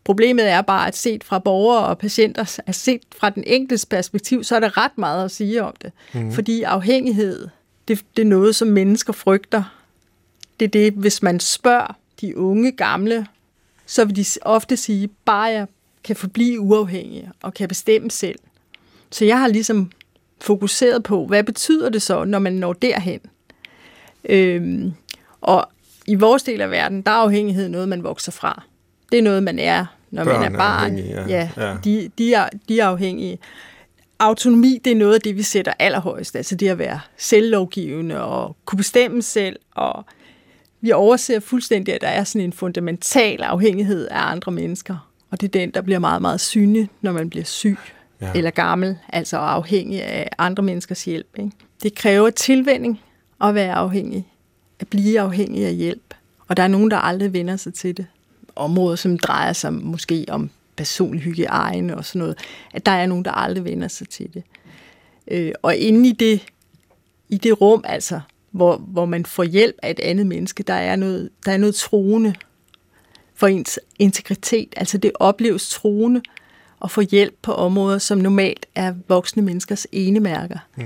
[0.04, 4.44] Problemet er bare, at set fra borgere og patienter, altså set fra den enkeltes perspektiv,
[4.44, 5.92] så er der ret meget at sige om det.
[6.14, 6.32] Mm.
[6.32, 7.48] Fordi afhængighed,
[7.88, 9.64] det, det er noget, som mennesker frygter.
[10.60, 13.28] Det er det, hvis man spørger de unge, gamle,
[13.86, 15.68] så vil de ofte sige, bare jeg
[16.04, 18.40] kan forblive uafhængig og kan bestemme selv.
[19.12, 19.92] Så jeg har ligesom
[20.42, 23.20] fokuseret på, hvad betyder det så, når man når derhen?
[24.30, 24.94] Øhm,
[25.42, 25.70] og
[26.08, 28.64] i vores del af verden, der er afhængighed noget, man vokser fra.
[29.12, 30.98] Det er noget, man er, når Børn man er barn.
[30.98, 31.78] Er ja, ja, ja.
[31.84, 33.40] De, de, er, de er afhængige.
[34.20, 36.36] Autonomi, det er noget af det, vi sætter allerhøjst.
[36.36, 39.60] Altså det at være selvlovgivende og kunne bestemme selv.
[39.72, 40.06] Og
[40.82, 45.12] vi overser fuldstændig, at der er sådan en fundamental afhængighed af andre mennesker.
[45.32, 47.78] Og det er den, der bliver meget, meget synlig, når man bliver syg
[48.22, 48.32] ja.
[48.36, 51.28] eller gammel, altså afhængig af andre menneskers hjælp.
[51.40, 51.52] Ikke?
[51.84, 53.02] Det kræver tilvænding
[53.42, 54.28] at være afhængig,
[54.80, 56.14] at blive afhængig af hjælp.
[56.48, 58.06] Og der er nogen, der aldrig vender sig til det.
[58.56, 62.38] Områder, som drejer sig måske om personlig hygiejne og sådan noget,
[62.74, 64.44] at der er nogen, der aldrig vender sig til det.
[65.28, 66.46] Øh, og inde i det,
[67.30, 70.96] i det rum, altså, hvor, hvor man får hjælp af et andet menneske, der er
[70.96, 72.36] noget, der er noget troende
[73.36, 74.74] for ens integritet.
[74.78, 76.22] Altså det opleves troende
[76.84, 80.58] at få hjælp på områder, som normalt er voksne menneskers enemærker.
[80.76, 80.84] Mm.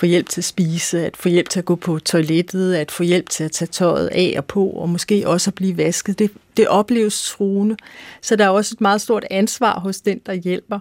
[0.00, 3.02] Få hjælp til at spise, at få hjælp til at gå på toilettet, at få
[3.02, 6.18] hjælp til at tage tøjet af og på, og måske også at blive vasket.
[6.18, 7.76] Det, det opleves truende.
[8.20, 10.78] Så der er også et meget stort ansvar hos den, der hjælper,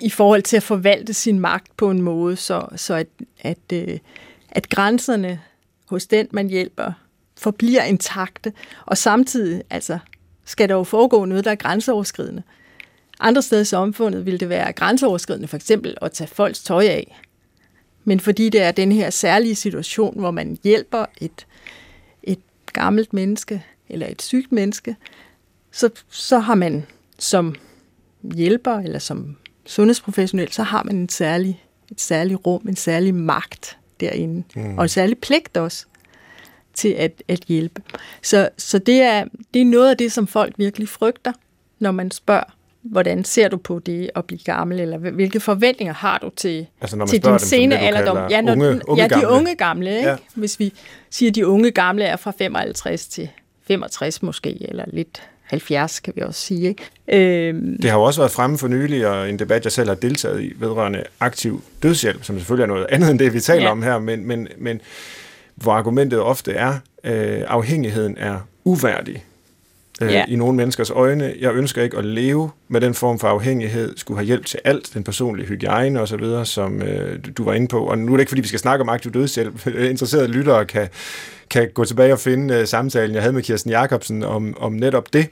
[0.00, 3.06] i forhold til at forvalte sin magt på en måde, så, så at,
[3.40, 3.98] at, øh,
[4.50, 5.40] at grænserne
[5.90, 6.92] hos den, man hjælper,
[7.38, 8.52] forbliver intakte,
[8.86, 9.98] og samtidig altså,
[10.44, 12.42] skal der jo foregå noget, der er grænseoverskridende.
[13.20, 17.20] Andre steder i samfundet vil det være grænseoverskridende, for eksempel at tage folks tøj af.
[18.04, 21.46] Men fordi det er den her særlige situation, hvor man hjælper et,
[22.22, 22.38] et
[22.72, 24.96] gammelt menneske eller et sygt menneske,
[25.72, 26.86] så, så har man
[27.18, 27.54] som
[28.34, 29.36] hjælper eller som
[29.66, 34.78] sundhedsprofessionel, så har man en særlig, et særligt rum, en særlig magt derinde, mm.
[34.78, 35.86] og en særlig pligt også
[36.74, 37.82] til at, at hjælpe.
[38.22, 41.32] Så, så det, er, det er noget af det, som folk virkelig frygter,
[41.78, 42.53] når man spørger,
[42.84, 46.96] hvordan ser du på det at blive gammel, eller hvilke forventninger har du til, altså,
[46.96, 48.30] når til din sene alderdom?
[48.30, 49.96] Ja, når, unge, unge ja, de unge gamle.
[49.96, 50.08] Ikke?
[50.08, 50.16] Ja.
[50.34, 50.72] Hvis vi
[51.10, 53.28] siger, at de unge gamle er fra 55 til
[53.66, 56.68] 65 måske, eller lidt 70, kan vi også sige.
[56.68, 57.48] Ikke?
[57.48, 57.76] Øhm.
[57.82, 60.42] Det har jo også været fremme for nylig, og en debat, jeg selv har deltaget
[60.42, 63.70] i, vedrørende aktiv dødshjælp, som selvfølgelig er noget andet end det, vi taler ja.
[63.70, 64.80] om her, men, men, men
[65.54, 69.24] hvor argumentet ofte er, øh, afhængigheden er uværdig
[70.02, 70.24] øh, ja.
[70.28, 71.34] i nogle menneskers øjne.
[71.40, 74.90] Jeg ønsker ikke at leve med den form for afhængighed, skulle have hjælp til alt,
[74.94, 77.86] den personlige hygiejne osv., som øh, du var inde på.
[77.86, 79.66] Og nu er det ikke, fordi vi skal snakke om aktiv dødshjælp.
[79.90, 80.88] Interesserede lyttere kan,
[81.50, 85.12] kan gå tilbage og finde øh, samtalen, jeg havde med Kirsten Jacobsen om, om netop
[85.12, 85.28] det.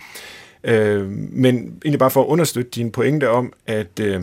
[0.64, 4.22] Øh, men egentlig bare for at understøtte din pointe om, at øh,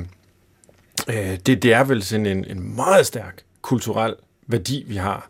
[1.10, 4.15] øh, det, det er vel sådan en, en meget stærk kulturel
[4.47, 5.30] værdi, vi har.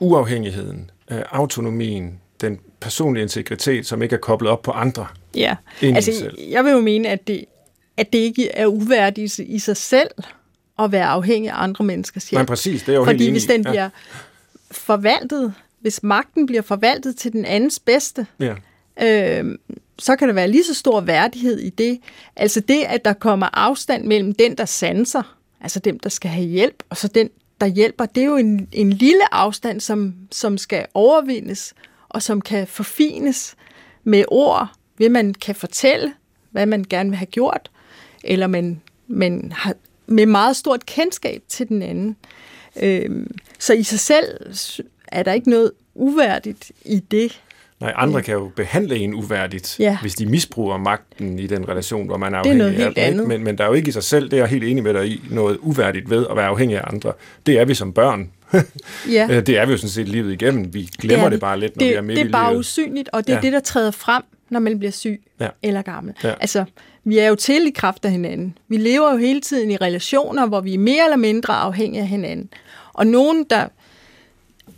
[0.00, 5.06] Uafhængigheden, øh, autonomien, den personlige integritet, som ikke er koblet op på andre.
[5.34, 6.38] Ja, altså selv.
[6.50, 7.44] jeg vil jo mene, at det,
[7.96, 10.10] at det ikke er uværdigt i sig selv
[10.78, 12.38] at være afhængig af andre menneskers hjælp.
[12.38, 13.70] Nej, præcis, det er jo Fordi helt hvis den ja.
[13.70, 13.88] bliver
[14.70, 18.54] forvaltet, hvis magten bliver forvaltet til den andens bedste, ja.
[19.02, 19.58] øh,
[19.98, 22.00] så kan der være lige så stor værdighed i det.
[22.36, 26.46] Altså det, at der kommer afstand mellem den, der sanser, altså dem, der skal have
[26.46, 30.58] hjælp, og så den, der hjælper, det er jo en, en lille afstand, som, som
[30.58, 31.74] skal overvindes,
[32.14, 33.56] og som kan forfines
[34.04, 36.14] med ord, ved man kan fortælle,
[36.50, 37.70] hvad man gerne vil have gjort,
[38.24, 39.74] eller man, man har
[40.06, 42.16] med meget stort kendskab til den anden.
[42.82, 44.54] Øhm, så i sig selv
[45.08, 47.42] er der ikke noget uværdigt i det.
[47.84, 49.98] Nej, andre kan jo behandle en uværdigt, ja.
[50.00, 52.98] hvis de misbruger magten i den relation, hvor man er afhængig det er noget helt
[52.98, 53.28] af andet.
[53.28, 54.94] Men, men der er jo ikke i sig selv, det er jeg helt enig med
[54.94, 57.12] dig i, noget uværdigt ved at være afhængig af andre.
[57.46, 58.30] Det er vi som børn.
[59.10, 59.28] ja.
[59.30, 60.74] Øh, det er vi jo sådan set livet igennem.
[60.74, 62.60] Vi glemmer det, det bare lidt, når det, vi er midt Det er bare livet.
[62.60, 63.42] usynligt, og det er ja.
[63.42, 65.48] det, der træder frem, når man bliver syg ja.
[65.62, 66.14] eller gammel.
[66.24, 66.34] Ja.
[66.40, 66.64] Altså,
[67.04, 68.58] vi er jo til i kraft af hinanden.
[68.68, 72.08] Vi lever jo hele tiden i relationer, hvor vi er mere eller mindre afhængige af
[72.08, 72.48] hinanden.
[72.92, 73.66] Og nogen, der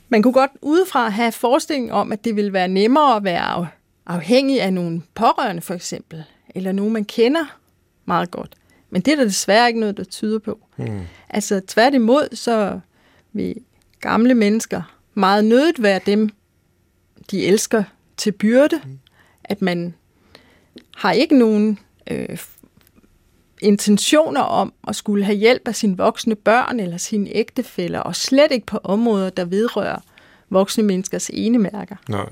[0.09, 3.69] man kunne godt udefra have forestilling om, at det ville være nemmere at være
[4.07, 7.59] afhængig af nogle pårørende for eksempel, eller nogen, man kender
[8.05, 8.55] meget godt.
[8.91, 10.59] Men det er der desværre ikke noget, der tyder på.
[10.77, 11.01] Mm.
[11.31, 12.81] Altså tværtimod, så
[13.33, 13.55] vil
[14.01, 14.83] gamle mennesker
[15.15, 16.29] meget nødigt være dem,
[17.31, 17.85] de elsker
[18.17, 18.81] til byrde.
[18.85, 18.99] Mm.
[19.45, 19.95] At man
[20.97, 21.79] har ikke nogen
[22.11, 22.39] øh,
[23.61, 28.53] intentioner om at skulle have hjælp af sine voksne børn eller sine ægtefæller, og slet
[28.53, 29.99] ikke på områder, der vedrører
[30.51, 31.97] voksne menneskers enemærker.
[32.09, 32.27] Nej.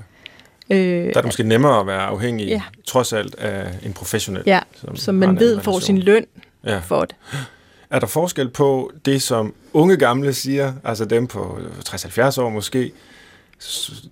[0.69, 2.61] Øh, der er det måske nemmere at være afhængig, ja.
[2.85, 4.43] trods alt, af en professionel.
[4.45, 6.25] Ja, som, som man ved får sin løn
[6.63, 6.79] ja.
[6.79, 7.15] for det.
[7.89, 11.59] Er der forskel på det, som unge gamle siger, altså dem på
[11.89, 12.91] 60-70 år måske,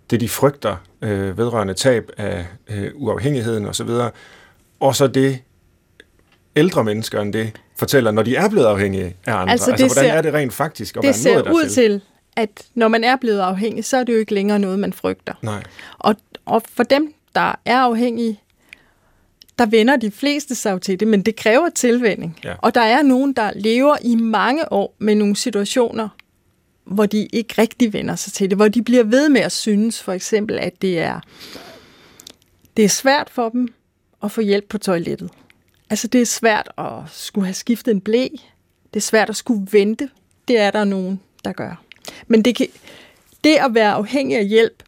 [0.09, 3.89] det de frygter øh, vedrørende tab af øh, uafhængigheden osv.,
[4.79, 5.39] og så det
[6.55, 9.51] ældre mennesker end det fortæller, når de er blevet afhængige af andre?
[9.51, 12.01] Altså, altså hvordan ser, er det rent faktisk at det være nået ud til,
[12.35, 15.33] at når man er blevet afhængig, så er det jo ikke længere noget, man frygter.
[15.41, 15.63] Nej.
[15.99, 18.39] Og, og for dem, der er afhængige,
[19.59, 22.39] der vender de fleste sig til det, men det kræver tilvænding.
[22.43, 22.53] Ja.
[22.57, 26.09] Og der er nogen, der lever i mange år med nogle situationer,
[26.85, 30.01] hvor de ikke rigtig vender sig til det, hvor de bliver ved med at synes
[30.01, 31.19] for eksempel, at det er,
[32.77, 33.73] det er svært for dem
[34.23, 35.29] at få hjælp på toilettet.
[35.93, 38.27] Altså det er svært at skulle have skiftet en blæ,
[38.93, 40.09] det er svært at skulle vente,
[40.47, 41.83] det er der nogen, der gør.
[42.27, 42.67] Men det, kan,
[43.43, 44.83] det at være afhængig af hjælp,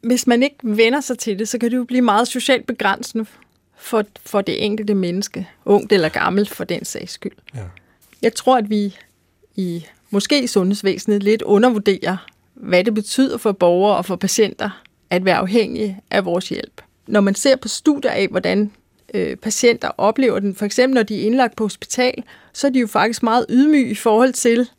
[0.00, 3.26] hvis man ikke vender sig til det, så kan det jo blive meget socialt begrænsende
[3.76, 7.36] for, for det enkelte menneske, ungt eller gammelt for den sags skyld.
[7.54, 7.64] Ja.
[8.22, 8.96] Jeg tror, at vi
[9.56, 15.24] i måske i sundhedsvæsenet lidt undervurderer, hvad det betyder for borgere og for patienter at
[15.24, 16.82] være afhængige af vores hjælp.
[17.06, 18.70] Når man ser på studier af, hvordan
[19.14, 22.78] øh, patienter oplever den, for eksempel når de er indlagt på hospital, så er de
[22.78, 24.70] jo faktisk meget ydmyge i forhold til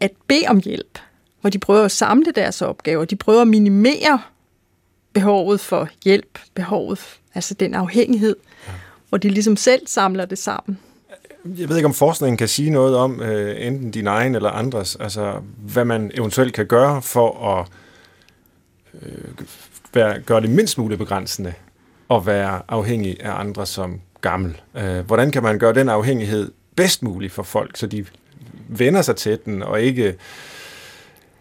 [0.00, 0.98] at bede om hjælp,
[1.40, 4.20] hvor de prøver at samle deres opgaver, de prøver at minimere
[5.12, 7.00] behovet for hjælp, behovet,
[7.34, 8.72] altså den afhængighed, ja.
[9.08, 10.78] hvor de ligesom selv samler det sammen.
[11.44, 14.96] Jeg ved ikke, om forskningen kan sige noget om, øh, enten din egen eller andres,
[14.96, 17.66] altså hvad man eventuelt kan gøre for at
[19.02, 19.46] øh,
[19.94, 21.54] være, gøre det mindst muligt begrænsende
[22.10, 24.60] at være afhængig af andre som gammel.
[24.74, 28.06] Øh, hvordan kan man gøre den afhængighed bedst mulig for folk, så de
[28.68, 30.16] vender sig til den, og ikke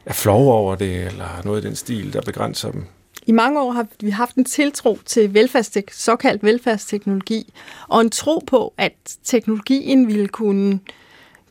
[0.06, 2.86] er flov over det, eller noget i den stil, der begrænser dem?
[3.28, 7.54] I mange år har vi haft en tiltro til velfærdstek, såkaldt velfærdsteknologi,
[7.88, 10.80] og en tro på, at teknologien ville kunne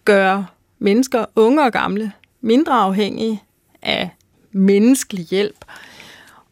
[0.04, 0.46] gøre
[0.78, 3.42] mennesker, unge og gamle, mindre afhængige
[3.82, 4.10] af
[4.52, 5.64] menneskelig hjælp.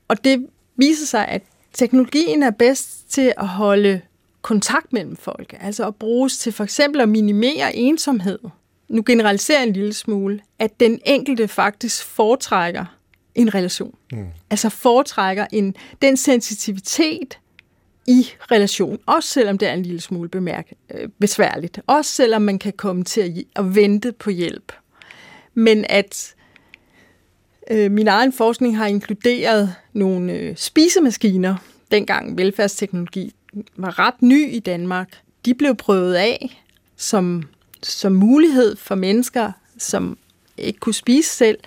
[0.08, 1.42] Og det viser sig, at
[1.76, 4.00] teknologien er bedst til at holde
[4.42, 8.38] kontakt mellem folk, altså at bruges til for eksempel at minimere ensomhed.
[8.88, 12.84] Nu generaliserer jeg en lille smule, at den enkelte faktisk foretrækker
[13.34, 13.94] en relation.
[14.12, 14.26] Mm.
[14.50, 17.38] Altså foretrækker en, den sensitivitet
[18.06, 21.80] i relation, også selvom det er en lille smule bemærk, øh, besværligt.
[21.86, 24.72] Også selvom man kan komme til at, at vente på hjælp.
[25.54, 26.35] Men at
[27.70, 31.56] øh, min egen forskning har inkluderet nogle øh, spisemaskiner,
[31.90, 33.34] dengang velfærdsteknologi
[33.76, 35.20] var ret ny i Danmark.
[35.44, 36.62] De blev prøvet af
[36.96, 37.42] som,
[37.82, 40.18] som mulighed for mennesker, som
[40.58, 41.58] ikke kunne spise selv,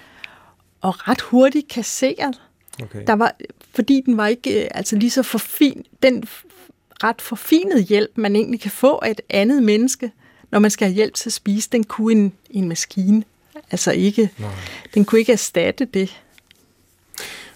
[0.81, 2.41] og ret hurtigt kasseret.
[2.83, 3.03] Okay.
[3.07, 3.35] Der var,
[3.75, 6.23] fordi den var ikke øh, altså lige så forfin, den
[7.03, 10.11] ret forfinede hjælp, man egentlig kan få af et andet menneske,
[10.51, 13.23] når man skal have hjælp til at spise, den kunne en, en maskine
[13.71, 14.49] altså ikke, Nej.
[14.93, 16.21] den kunne ikke erstatte det.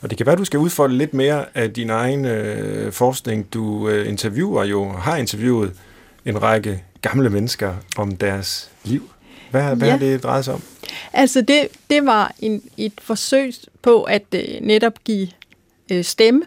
[0.02, 3.54] Og det kan være, du skal udfolde lidt mere af din egen øh, forskning.
[3.54, 5.74] Du øh, interviewer jo, har interviewet
[6.26, 9.10] en række gamle mennesker om deres liv.
[9.52, 9.94] Hvad, hvad ja.
[9.94, 10.62] er det drejet sig om?
[11.14, 15.28] Altså det, det var en, et forsøg på at øh, netop give
[15.92, 16.42] øh, stemme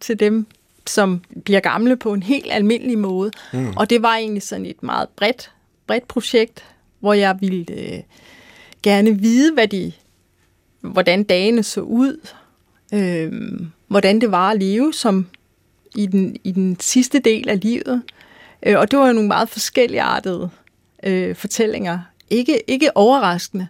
[0.00, 0.46] til dem,
[0.86, 3.30] som bliver gamle på en helt almindelig måde.
[3.52, 3.76] Mm.
[3.76, 5.50] Og det var egentlig sådan et meget bredt,
[5.86, 6.64] bredt projekt,
[7.00, 8.00] hvor jeg ville øh,
[8.82, 9.92] gerne vide, hvad de,
[10.80, 12.28] hvordan dagene så ud,
[12.94, 13.32] øh,
[13.88, 15.26] hvordan det var at leve som
[15.96, 18.02] i den, i den sidste del af livet.
[18.62, 20.50] Øh, og det var jo nogle meget forskellige artede
[21.02, 21.98] øh, fortællinger.
[22.30, 23.68] Ikke, ikke overraskende,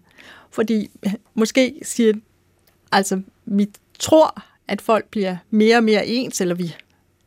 [0.50, 0.90] fordi
[1.34, 2.14] måske siger,
[2.92, 3.68] altså vi
[3.98, 6.74] tror, at folk bliver mere og mere ens, eller vi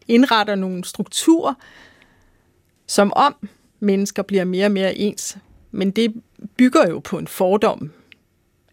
[0.08, 1.54] indretter nogle strukturer,
[2.88, 3.36] som om
[3.80, 5.38] mennesker bliver mere og mere ens.
[5.72, 6.14] Men det
[6.58, 7.92] bygger jo på en fordom,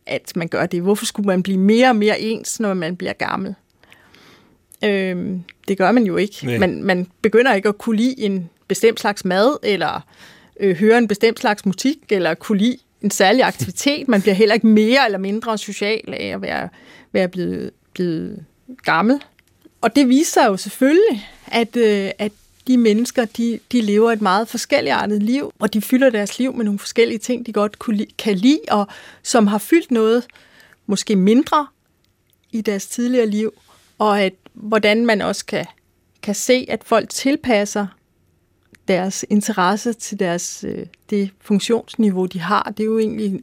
[0.07, 0.83] at man gør det.
[0.83, 3.55] Hvorfor skulle man blive mere og mere ens, når man bliver gammel?
[4.85, 6.59] Øhm, det gør man jo ikke.
[6.59, 10.01] Man, man begynder ikke at kunne lide en bestemt slags mad, eller
[10.61, 14.09] øh, høre en bestemt slags musik, eller kunne lide en særlig aktivitet.
[14.09, 16.69] Man bliver heller ikke mere eller mindre social af at være,
[17.13, 18.45] være blevet, blevet
[18.83, 19.21] gammel.
[19.81, 22.33] Og det viser jo selvfølgelig, at, øh, at
[22.71, 26.65] de mennesker, de, de lever et meget forskelligartet liv, og de fylder deres liv med
[26.65, 28.87] nogle forskellige ting, de godt kunne, kan lide, og
[29.23, 30.27] som har fyldt noget
[30.87, 31.67] måske mindre
[32.53, 33.53] i deres tidligere liv,
[33.99, 35.67] og at hvordan man også kan,
[36.23, 37.87] kan se, at folk tilpasser
[38.89, 42.73] deres interesse til deres, øh, det funktionsniveau, de har.
[42.77, 43.43] Det er jo egentlig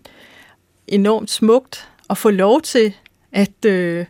[0.88, 2.94] enormt smukt at få lov til
[3.32, 4.06] at, øh,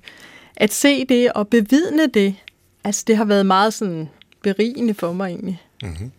[0.55, 2.35] at se det og bevidne det.
[2.83, 4.09] Altså, det har været meget sådan
[4.41, 5.61] berigende for mig egentlig.
[5.83, 6.11] Mm-hmm.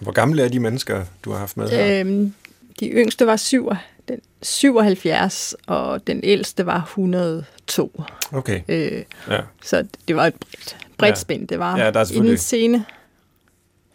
[0.00, 2.00] Hvor gamle er de mennesker, du har haft med her?
[2.00, 2.34] Øhm,
[2.80, 3.70] de yngste var syv,
[4.08, 8.02] den 77, og den ældste var 102.
[8.32, 8.60] Okay.
[8.68, 9.40] Øh, ja.
[9.62, 11.14] Så det var et bredt, bredt ja.
[11.14, 11.48] spænd.
[11.48, 12.84] Det var ja, der er en scene.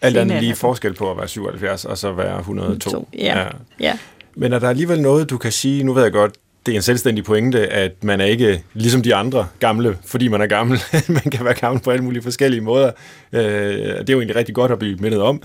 [0.01, 2.89] Alt andet lige forskel på at være 77 og så være 102.
[2.89, 3.39] 102 ja.
[3.39, 3.47] ja.
[3.79, 3.97] ja.
[4.35, 6.81] Men er der alligevel noget, du kan sige, nu ved jeg godt, det er en
[6.81, 10.79] selvstændig pointe, at man er ikke ligesom de andre gamle, fordi man er gammel.
[11.07, 12.91] man kan være gammel på alle mulige forskellige måder.
[13.33, 15.41] Øh, det er jo egentlig rigtig godt at blive mindet om.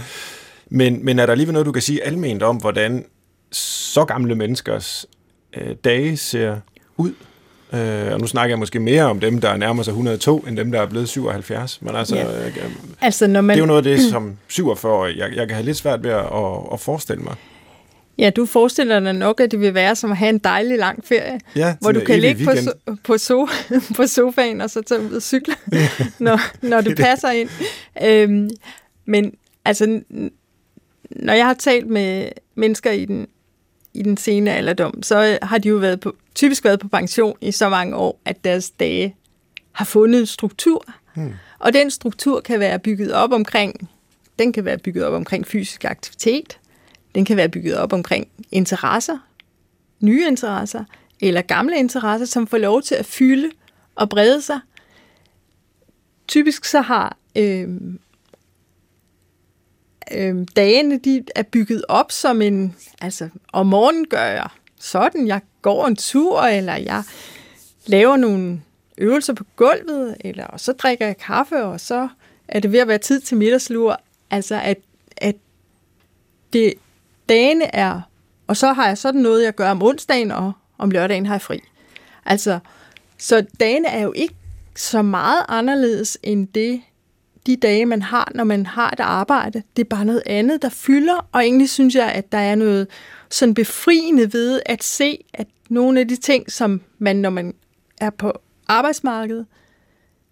[0.70, 3.04] Men, men er der alligevel noget, du kan sige alment om, hvordan
[3.52, 5.06] så gamle menneskers
[5.56, 6.56] øh, dage ser
[6.96, 7.12] ud?
[7.72, 10.72] Øh, og nu snakker jeg måske mere om dem, der nærmer sig 102, end dem,
[10.72, 11.82] der er blevet 77.
[11.82, 12.46] Men altså, ja.
[12.46, 12.52] øh,
[13.00, 13.56] altså når man...
[13.56, 16.10] det er jo noget af det, som 47 jeg, jeg kan have lidt svært ved
[16.10, 17.34] at, at, at forestille mig.
[18.18, 21.04] Ja, du forestiller dig nok, at det vil være som at have en dejlig lang
[21.04, 23.50] ferie, ja, hvor du kan ligge på, so- på, so-
[23.96, 25.54] på sofaen og så tage ud og cykle,
[26.18, 27.48] når, når du passer ind.
[28.02, 28.50] Øhm,
[29.04, 30.00] men altså,
[31.10, 33.26] når jeg har talt med mennesker i den,
[33.94, 37.52] i den sene alderdom, så har de jo været på, typisk været på pension i
[37.52, 39.16] så mange år, at deres dage
[39.72, 40.84] har fundet struktur.
[41.14, 41.32] Hmm.
[41.58, 43.88] Og den struktur kan være bygget op omkring,
[44.38, 46.58] den kan være bygget op omkring fysisk aktivitet,
[47.14, 49.18] den kan være bygget op omkring interesser,
[50.00, 50.84] nye interesser,
[51.20, 53.50] eller gamle interesser, som får lov til at fylde
[53.94, 54.60] og brede sig.
[56.28, 57.68] Typisk så har øh,
[60.12, 64.48] øh, dagene de er bygget op som en, altså om morgenen gør jeg
[64.80, 67.02] sådan, jeg går en tur, eller jeg
[67.86, 68.60] laver nogle
[68.98, 72.08] øvelser på gulvet, eller og så drikker jeg kaffe, og så
[72.48, 74.00] er det ved at være tid til middagslur.
[74.30, 74.78] Altså at,
[75.16, 75.36] at
[76.52, 76.74] det,
[77.28, 78.00] dagene er,
[78.46, 81.42] og så har jeg sådan noget, jeg gør om onsdagen, og om lørdagen har jeg
[81.42, 81.60] fri.
[82.26, 82.58] Altså,
[83.18, 84.34] så dagene er jo ikke
[84.76, 86.82] så meget anderledes end det,
[87.46, 89.62] de dage, man har, når man har et arbejde.
[89.76, 92.88] Det er bare noget andet, der fylder, og egentlig synes jeg, at der er noget
[93.30, 97.54] sådan befriende ved at se, at nogle af de ting, som man, når man
[98.00, 98.32] er på
[98.68, 99.46] arbejdsmarkedet,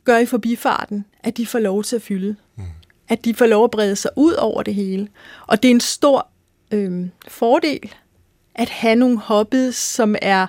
[0.04, 2.36] gør i forbifarten, at de får lov til at fylde.
[2.56, 2.64] Mm.
[3.08, 5.08] At de får lov at brede sig ud over det hele.
[5.46, 6.28] Og det er en stor
[6.72, 7.94] øh, fordel
[8.54, 10.46] at have nogle hobbies, som er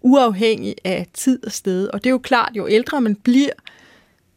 [0.00, 1.88] uafhængige af tid og sted.
[1.88, 3.50] Og det er jo klart, jo ældre man bliver,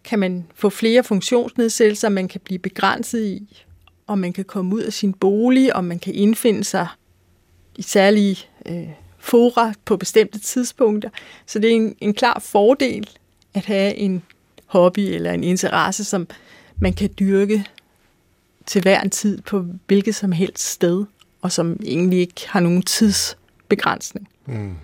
[0.04, 3.64] kan man få flere funktionsnedsættelser, man kan blive begrænset i,
[4.08, 6.88] og man kan komme ud af sin bolig, og man kan indfinde sig
[7.76, 11.10] i særlige øh, fora på bestemte tidspunkter.
[11.46, 13.10] Så det er en, en klar fordel
[13.54, 14.24] at have en
[14.66, 16.28] hobby eller en interesse, som
[16.80, 17.66] man kan dyrke
[18.66, 21.06] til hver en tid på hvilket som helst sted,
[21.42, 24.30] og som egentlig ikke har nogen tidsbegrænsning.
[24.46, 24.76] Mm.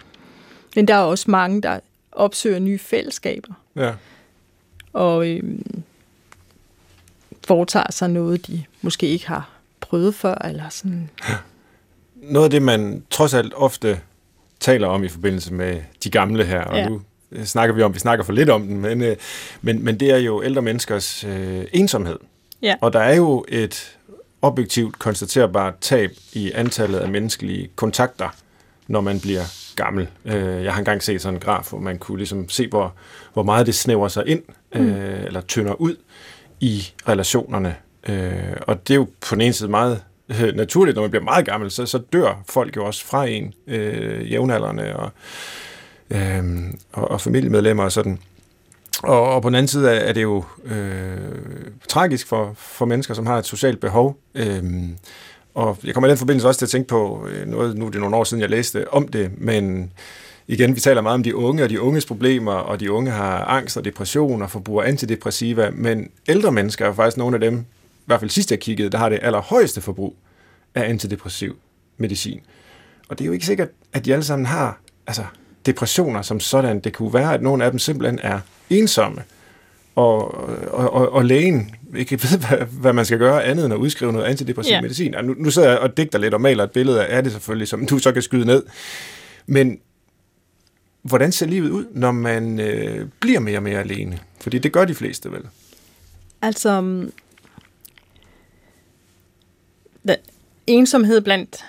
[0.76, 1.80] Men der er også mange, der
[2.12, 3.54] opsøger nye fællesskaber.
[3.76, 3.94] Ja.
[4.94, 5.84] Og øhm,
[7.48, 11.10] foretager sig noget, de måske ikke har prøvet før, eller sådan.
[12.16, 14.00] Noget af det, man trods alt ofte
[14.60, 16.90] taler om i forbindelse med de gamle her, og ja.
[16.90, 17.02] nu
[17.44, 19.16] snakker vi om, vi snakker for lidt om den, men, øh,
[19.62, 22.18] men, men det er jo ældre menneskers øh, ensomhed.
[22.62, 22.76] Ja.
[22.82, 23.98] Og der er jo et
[24.42, 28.30] objektivt konstaterbart tab i antallet af menneskelige kontakter,
[28.88, 29.44] når man bliver
[29.76, 30.08] gammel.
[30.26, 32.94] Øh, jeg har engang set sådan en graf, hvor man kunne ligesom se, hvor,
[33.34, 34.42] hvor meget det snæver sig ind,
[34.76, 34.82] mm.
[34.82, 35.96] øh, eller tynder ud
[36.60, 37.76] i relationerne.
[38.08, 41.24] Øh, og det er jo på den ene side meget øh, naturligt, når man bliver
[41.24, 45.12] meget gammel, så, så dør folk jo også fra en, øh, jævnaldrende og,
[46.10, 46.44] øh,
[46.92, 48.20] og, og familiemedlemmer og sådan.
[49.04, 51.18] Og, og på den anden side er, det jo øh,
[51.90, 54.18] tragisk for, for mennesker, som har et socialt behov.
[54.36, 54.64] Øh,
[55.56, 57.90] og jeg kommer i den forbindelse også til at tænke på øh, noget, nu er
[57.90, 59.92] det nogle år siden, jeg læste om det, men
[60.48, 63.46] igen, vi taler meget om de unge og de unges problemer, og de unge har
[63.46, 67.58] angst og depression og forbruger antidepressiva, men ældre mennesker er faktisk nogle af dem,
[68.00, 70.16] i hvert fald sidst jeg kiggede, der har det allerhøjeste forbrug
[70.76, 71.56] af antidepressiv
[71.98, 72.42] medicin.
[73.10, 75.24] Og det er jo ikke sikkert, at de alle sammen har altså,
[75.66, 76.80] depressioner som sådan.
[76.80, 78.40] Det kunne være, at nogle af dem simpelthen er
[78.72, 79.24] ensomme,
[79.96, 80.34] og,
[80.74, 84.14] og, og, og lægen ikke ved, hvad, hvad man skal gøre andet end at udskrive
[84.14, 84.84] noget antidepressiv yeah.
[84.84, 85.16] medicin.
[85.24, 87.86] Nu, nu sidder jeg og digter lidt og maler et billede af det selvfølgelig, som
[87.86, 88.64] du så kan skyde ned.
[89.46, 89.80] Men
[91.02, 94.20] hvordan ser livet ud, når man øh, bliver mere og mere alene?
[94.42, 95.42] Fordi det gør de fleste vel?
[96.42, 97.12] Altså, mm,
[100.68, 101.66] ensomhed blandt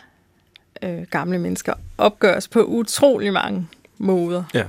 [0.83, 4.45] øh, gamle mennesker opgøres på utrolig mange måder.
[4.55, 4.65] Ja.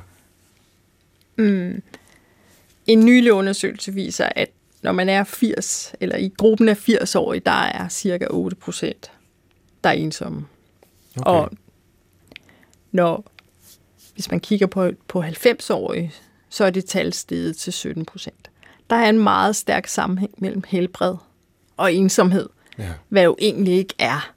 [1.37, 1.81] Mm.
[2.87, 4.49] En nylig undersøgelse viser, at
[4.81, 9.11] når man er 80, eller i gruppen af 80-årige, der er cirka 8 procent,
[9.83, 10.45] der er ensomme.
[11.17, 11.31] Okay.
[11.31, 11.51] Og
[12.91, 13.31] når,
[14.13, 16.13] hvis man kigger på, på 90-årige,
[16.49, 18.49] så er det tal steget til 17 procent.
[18.89, 21.15] Der er en meget stærk sammenhæng mellem helbred
[21.77, 22.91] og ensomhed, ja.
[23.09, 24.33] hvad jo egentlig ikke er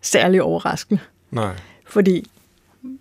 [0.00, 1.00] særlig overraskende.
[1.30, 1.56] Nej.
[1.86, 2.30] Fordi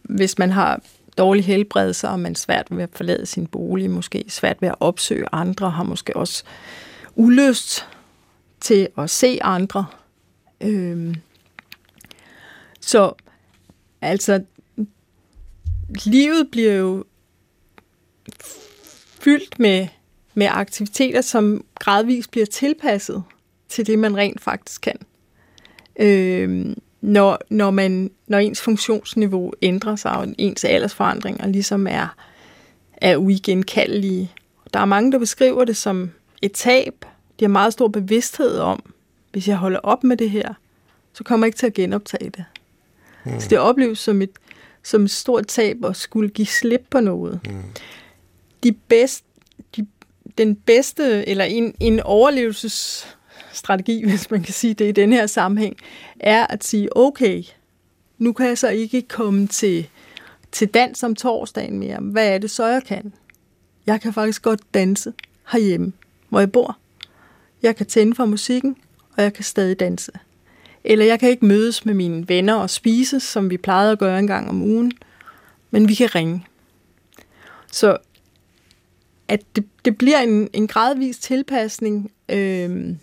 [0.04, 0.82] hvis man har
[1.22, 4.76] dårlig helbred, så er man svært ved at forlade sin bolig, måske svært ved at
[4.80, 6.44] opsøge andre, har måske også
[7.16, 7.88] ulyst
[8.62, 9.86] til at se andre.
[10.62, 11.16] Øhm.
[12.80, 13.14] Så
[14.02, 14.44] altså,
[16.06, 17.04] livet bliver jo
[19.22, 19.88] fyldt med,
[20.34, 23.24] med aktiviteter, som gradvist bliver tilpasset
[23.70, 24.98] til det, man rent faktisk kan.
[26.00, 32.16] Øhm, når, når, man, når ens funktionsniveau ændrer sig, og ens aldersforandringer ligesom er,
[32.98, 34.32] er uigenkaldelige.
[34.74, 37.06] Der er mange, der beskriver det som et tab.
[37.40, 38.94] De har meget stor bevidsthed om,
[39.32, 40.54] hvis jeg holder op med det her,
[41.14, 42.46] så kommer jeg ikke til at genoptage det.
[43.26, 43.40] Mm.
[43.40, 44.32] Så det opleves som et,
[44.84, 47.40] som et stort tab at skulle give slip på noget.
[47.46, 47.64] Mm.
[48.64, 49.28] De bedste,
[49.76, 49.88] de,
[50.38, 53.08] den bedste, eller en, en overlevelses
[53.54, 55.78] strategi, hvis man kan sige det i den her sammenhæng,
[56.20, 57.44] er at sige, okay,
[58.18, 59.88] nu kan jeg så ikke komme til,
[60.52, 62.00] til dans om torsdagen mere.
[62.02, 63.14] Hvad er det så, jeg kan?
[63.86, 65.14] Jeg kan faktisk godt danse
[65.52, 65.94] herhjemme,
[66.30, 66.78] hvor jeg bor.
[67.64, 68.76] Jeg kan tænde for musikken,
[69.18, 70.12] og jeg kan stadig danse.
[70.84, 74.20] Eller jeg kan ikke mødes med mine venner og spise, som vi plejede at gøre
[74.20, 74.92] en gang om ugen,
[75.72, 76.46] men vi kan ringe.
[77.72, 77.98] Så
[79.32, 82.96] at det, det bliver en, en gradvis tilpasning, øh,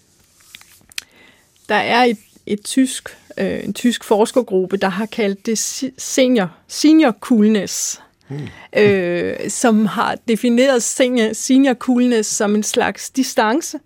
[1.68, 5.58] der er et, et tysk, øh, en tysk forskergruppe, der har kaldt det
[5.98, 8.48] senior, senior coolness, mm.
[8.76, 13.78] øh, som har defineret senior, senior coolness som en slags distance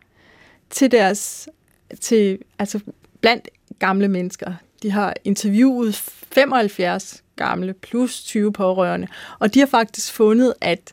[0.70, 1.48] til deres,
[2.00, 2.80] til, altså
[3.20, 4.52] blandt gamle mennesker.
[4.82, 5.94] De har interviewet
[6.32, 9.06] 75 gamle plus 20 pårørende,
[9.38, 10.92] og de har faktisk fundet, at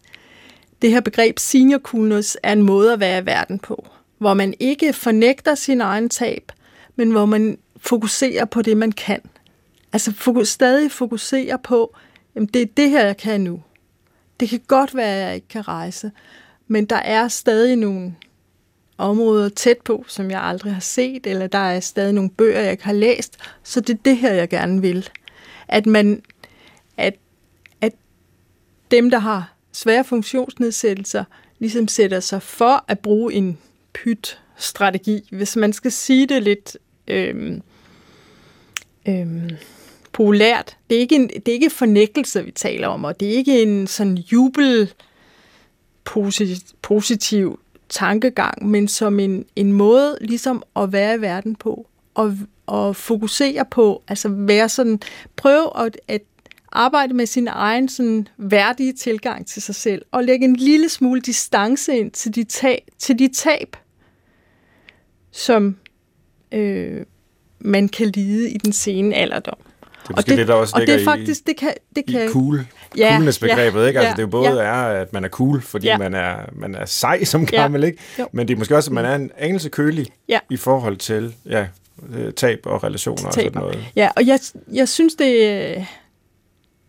[0.81, 3.87] det her begreb senior coolness er en måde at være i verden på,
[4.17, 6.51] hvor man ikke fornægter sin egen tab,
[6.99, 9.21] men hvor man fokuserer på det, man kan.
[9.93, 11.95] Altså fokus, stadig fokuserer på,
[12.35, 13.63] jamen det er det her, jeg kan nu.
[14.39, 16.11] Det kan godt være, at jeg ikke kan rejse,
[16.67, 18.15] men der er stadig nogle
[18.97, 22.71] områder tæt på, som jeg aldrig har set, eller der er stadig nogle bøger, jeg
[22.71, 25.09] ikke har læst, så det er det her, jeg gerne vil.
[25.67, 26.21] At man,
[26.97, 27.15] at,
[27.81, 27.93] at
[28.91, 31.23] dem, der har svære funktionsnedsættelser,
[31.59, 33.57] ligesom sætter sig for at bruge en
[33.93, 35.27] pyt strategi.
[35.31, 36.77] Hvis man skal sige det lidt
[37.09, 37.61] øhm,
[39.07, 39.49] øhm,
[40.11, 40.77] populært.
[40.89, 43.61] Det er, ikke en, det er ikke fornækkelse, vi taler om, og det er ikke
[43.61, 44.93] en sådan jubel
[46.81, 52.95] positiv tankegang, men som en, en måde ligesom at være i verden på, og, og
[52.95, 54.99] fokusere på, altså være sådan,
[55.35, 56.21] prøve at, at
[56.71, 61.21] arbejde med sin egen sådan værdige tilgang til sig selv, og lægge en lille smule
[61.21, 63.75] distance ind til de tab, til de tab
[65.31, 65.75] som
[66.51, 67.05] øh,
[67.59, 69.57] man kan lide i den sene alderdom.
[70.07, 72.25] Det er og det, det, der også og det er faktisk, det kan, det kan,
[72.25, 72.65] i cool,
[72.97, 73.99] ja, coolness-begrebet, ja, ikke?
[73.99, 74.69] Altså, ja, det er jo både ja.
[74.69, 75.97] er, at man er cool, fordi ja.
[75.97, 77.87] man, er, man er sej som gammel, ja.
[77.87, 77.99] ikke?
[78.19, 78.27] Jo.
[78.31, 80.39] Men det er måske også, at man er en anelse kølig ja.
[80.49, 81.67] i forhold til ja,
[82.09, 83.59] øh, tab og relationer Taber.
[83.61, 83.91] og sådan noget.
[83.95, 84.39] Ja, og jeg,
[84.73, 85.87] jeg synes, det,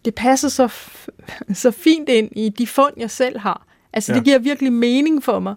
[0.04, 0.68] det passer så,
[1.54, 3.66] så fint ind i de fund, jeg selv har.
[3.92, 4.16] Altså, ja.
[4.16, 5.54] det giver virkelig mening for mig,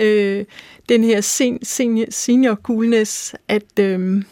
[0.00, 0.44] øh,
[0.88, 4.24] den her sen, senior, senior coolness, at, øh,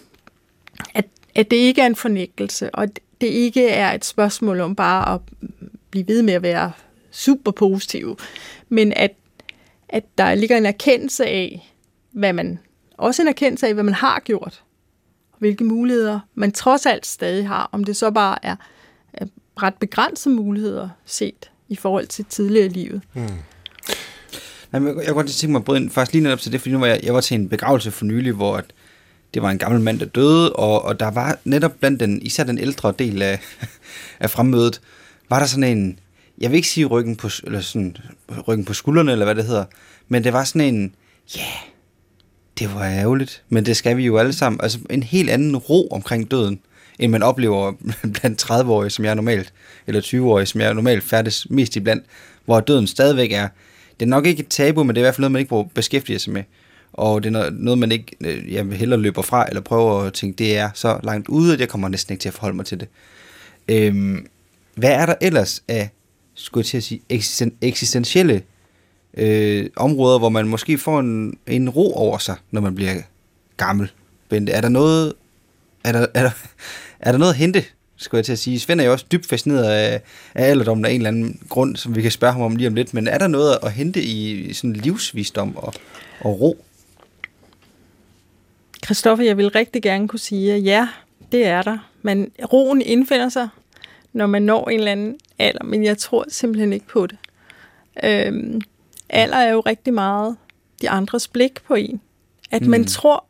[0.95, 2.89] at, at det ikke er en fornægtelse, og
[3.21, 5.21] det ikke er et spørgsmål om bare at
[5.91, 6.73] blive ved med at være
[7.11, 8.19] super positiv,
[8.69, 9.15] men at,
[9.89, 11.73] at der ligger en erkendelse af,
[12.13, 12.59] hvad man,
[12.97, 14.65] også en erkendelse af, hvad man har gjort,
[15.33, 18.57] og hvilke muligheder man trods alt stadig har, om det så bare er,
[19.13, 19.27] er
[19.63, 23.01] ret begrænsede muligheder set i forhold til tidligere i livet.
[23.15, 23.29] Mm.
[24.73, 26.61] Jamen, jeg, jeg kunne godt tænke mig at bryde ind faktisk lige netop til det,
[26.61, 28.65] fordi nu var jeg, jeg var til en begravelse for nylig, hvor at
[29.35, 32.45] det var en gammel mand, der døde, og, og der var netop blandt den, især
[32.45, 33.41] den ældre del af,
[34.21, 34.81] af fremmødet,
[35.31, 35.99] var der sådan en,
[36.39, 37.97] jeg vil ikke sige ryggen på, eller sådan,
[38.49, 39.65] ryggen på skuldrene, eller hvad det hedder,
[40.09, 40.95] men det var sådan en,
[41.37, 41.75] ja, yeah,
[42.59, 44.61] det var ærgerligt, men det skal vi jo alle sammen.
[44.63, 46.61] Altså en helt anden ro omkring døden,
[46.99, 47.73] end man oplever
[48.21, 49.53] blandt 30-årige, som jeg normalt,
[49.87, 52.05] eller 20-årige, som jeg er normalt færdes mest i blandt,
[52.45, 53.49] hvor døden stadigvæk er,
[54.01, 55.75] det er nok ikke et tabu, men det er i hvert fald noget, man ikke
[55.75, 56.43] beskæftige sig med.
[56.93, 60.39] Og det er noget, man ikke øh, jeg heller løber fra, eller prøver at tænke,
[60.39, 62.81] det er så langt ude, at jeg kommer næsten ikke til at forholde mig til
[62.81, 62.89] det.
[63.69, 64.27] Øhm,
[64.75, 65.91] hvad er der ellers af,
[66.35, 68.43] skulle jeg til at sige, eksisten, eksistentielle
[69.17, 72.95] øh, områder, hvor man måske får en, en ro over sig, når man bliver
[73.57, 73.93] gammel.
[74.29, 75.13] Bente, er der noget,
[75.85, 76.31] er der, er der,
[77.01, 77.65] er der noget at hente,
[77.97, 78.61] skulle jeg til at sige?
[78.61, 80.01] Svend er jo også dybt fascineret af,
[80.35, 82.75] af alderdommen af en eller anden grund, som vi kan spørge ham om lige om
[82.75, 85.75] lidt, men er der noget at hente i sådan livsvisdom og,
[86.21, 86.65] og ro?
[88.85, 90.89] Christoffer, jeg vil rigtig gerne kunne sige, at ja,
[91.33, 91.91] det er der.
[92.03, 93.49] Men roen indfinder sig,
[94.13, 97.19] når man når en eller anden alder, men jeg tror simpelthen ikke på det.
[98.05, 98.61] Øhm,
[99.09, 100.37] alder er jo rigtig meget
[100.81, 102.01] de andres blik på en.
[102.51, 102.69] At mm.
[102.71, 103.25] man tror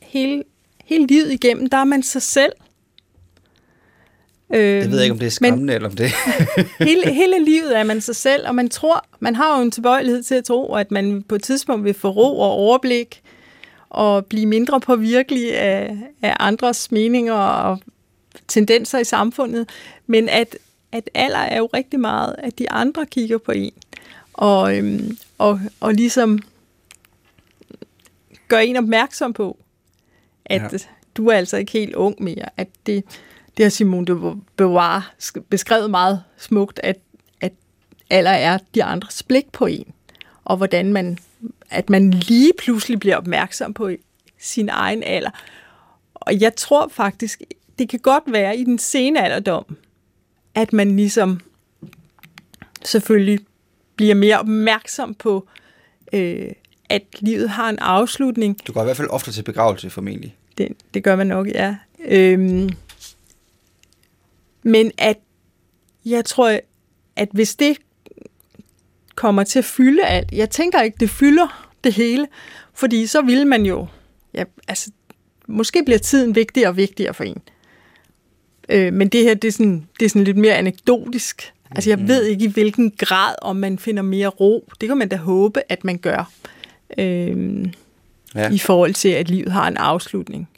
[0.00, 0.44] hele,
[0.88, 2.52] hele livet igennem, der er man sig selv.
[4.54, 6.10] Øhm, jeg ved ikke, om det er skræmmende, men, eller om det
[6.88, 10.22] hele, hele livet er man sig selv, og man tror, man har jo en tilbøjelighed
[10.22, 13.22] til at tro, at man på et tidspunkt vil få ro og overblik,
[13.90, 17.78] og blive mindre påvirkelig af, af andres meninger og
[18.48, 19.68] tendenser i samfundet,
[20.06, 20.58] men at,
[20.92, 23.72] at alder er jo rigtig meget, at de andre kigger på en,
[24.32, 26.38] og, øhm, og, og ligesom
[28.48, 29.56] gør en opmærksom på,
[30.48, 30.78] at ja.
[31.14, 32.48] du er altså ikke helt ung mere.
[32.56, 33.04] At det,
[33.56, 35.14] det har Simone de Beauvoir
[35.48, 36.98] beskrevet meget smukt, at,
[37.40, 37.52] at
[38.10, 39.92] alder er de andres blik på en,
[40.44, 41.18] og hvordan man,
[41.70, 43.90] at man lige pludselig bliver opmærksom på
[44.38, 45.30] sin egen alder.
[46.14, 47.42] Og jeg tror faktisk,
[47.78, 49.76] det kan godt være i den sene alderdom,
[50.54, 51.40] at man ligesom
[52.84, 53.40] selvfølgelig
[53.96, 55.48] bliver mere opmærksom på,
[56.12, 56.52] øh,
[56.88, 58.66] at livet har en afslutning.
[58.66, 60.37] Du går i hvert fald ofte til begravelse, formentlig.
[60.58, 61.76] Det, det gør man nok, ja.
[62.04, 62.70] Øhm,
[64.62, 65.18] men at
[66.04, 66.58] jeg tror,
[67.16, 67.76] at hvis det
[69.14, 72.26] kommer til at fylde alt, jeg tænker ikke, det fylder det hele,
[72.74, 73.86] fordi så vil man jo,
[74.34, 74.90] ja, altså,
[75.46, 77.42] måske bliver tiden vigtigere og vigtigere for en.
[78.68, 81.52] Øh, men det her, det er, sådan, det er sådan lidt mere anekdotisk.
[81.70, 82.08] Altså, jeg mm.
[82.08, 84.68] ved ikke i hvilken grad, om man finder mere ro.
[84.80, 86.30] Det kan man da håbe, at man gør.
[86.98, 87.66] Øh,
[88.34, 88.50] ja.
[88.50, 90.48] I forhold til, at livet har en afslutning.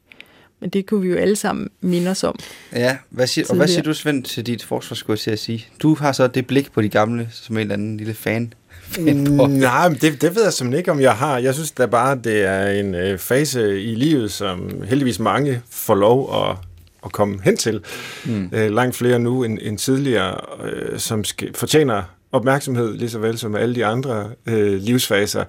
[0.60, 2.38] Men det kunne vi jo alle sammen minde os om.
[2.72, 5.66] Ja, hvad siger, og hvad siger du, Svend, til dit forsvar, til at sige?
[5.82, 8.52] Du har så det blik på de gamle, som en eller anden lille fan.
[8.98, 9.04] Mm,
[9.48, 11.38] nej, men det, det ved jeg simpelthen ikke, om jeg har.
[11.38, 15.94] Jeg synes da bare, det er en øh, fase i livet, som heldigvis mange får
[15.94, 16.56] lov at
[17.04, 17.84] at komme hen til.
[18.24, 18.50] Mm.
[18.52, 22.02] Øh, langt flere nu end, end tidligere, øh, som skal, fortjener
[22.32, 25.44] opmærksomhed, lige så vel som alle de andre øh, livsfaser.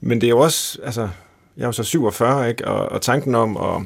[0.00, 1.08] Men det er jo også, altså,
[1.56, 2.68] jeg er jo så 47, ikke?
[2.68, 3.82] Og, og tanken om at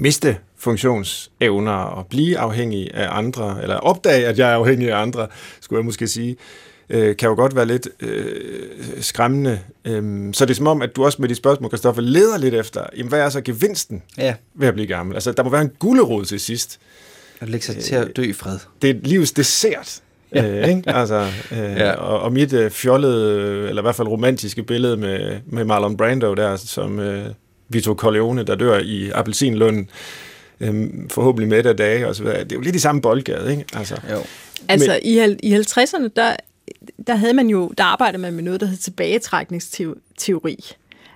[0.00, 5.26] miste funktionsevner og blive afhængig af andre, eller opdage, at jeg er afhængig af andre,
[5.60, 6.36] skulle jeg måske sige,
[6.90, 9.60] øh, kan jo godt være lidt øh, skræmmende.
[9.84, 12.54] Øhm, så det er som om, at du også med de spørgsmål, Kristoffer, leder lidt
[12.54, 14.34] efter, jamen, hvad er så gevinsten ja.
[14.54, 15.14] ved at blive gammel?
[15.14, 16.80] Altså, der må være en gulderod til sidst.
[17.40, 18.58] At lægge sig øh, til at dø i fred.
[18.82, 20.02] Det er livs dessert.
[20.34, 20.60] Ja.
[20.60, 20.82] Øh, ikke?
[20.86, 21.92] Altså, øh, ja.
[21.92, 26.34] og, og mit øh, fjollede, eller i hvert fald romantiske billede med, med Marlon Brando
[26.34, 27.26] der, som øh,
[27.68, 29.90] Vito Corleone, der dør i Appelsinlunden,
[30.60, 32.44] øh, forhåbentlig med af dage og så videre.
[32.44, 33.64] Det er jo lidt i samme boldgade, ikke?
[33.74, 34.18] Altså, jo.
[34.68, 36.36] Altså, Men, i, i 50'erne, der
[37.06, 40.64] der havde man jo, der arbejdede man med noget, der hed tilbagetrækningsteori.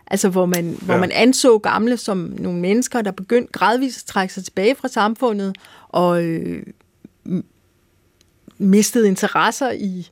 [0.07, 0.77] Altså hvor man, ja.
[0.85, 4.89] hvor man anså gamle som nogle mennesker, der begyndte gradvist at trække sig tilbage fra
[4.89, 5.57] samfundet,
[5.89, 6.63] og øh,
[8.63, 10.11] mistede interesser i,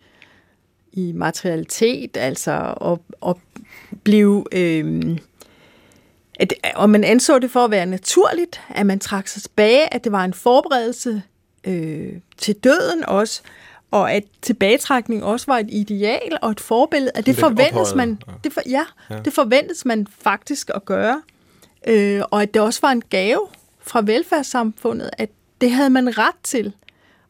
[0.92, 3.40] i materialitet, altså og, og
[4.04, 4.46] blev...
[4.52, 5.18] Øh,
[6.40, 10.04] at, og man anså det for at være naturligt, at man trak sig tilbage, at
[10.04, 11.22] det var en forberedelse
[11.64, 13.42] øh, til døden også,
[13.90, 18.52] og at tilbagetrækning også var et ideal og et forbillede, at det forventes man, det
[18.52, 19.18] for, ja, ja.
[19.24, 21.22] det forventes man faktisk at gøre,
[21.86, 23.46] øh, og at det også var en gave
[23.80, 25.30] fra velfærdssamfundet, at
[25.60, 26.72] det havde man ret til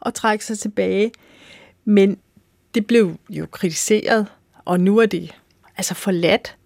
[0.06, 1.12] at trække sig tilbage.
[1.84, 2.18] Men
[2.74, 4.26] det blev jo kritiseret,
[4.64, 5.34] og nu er det
[5.76, 6.56] altså forladt.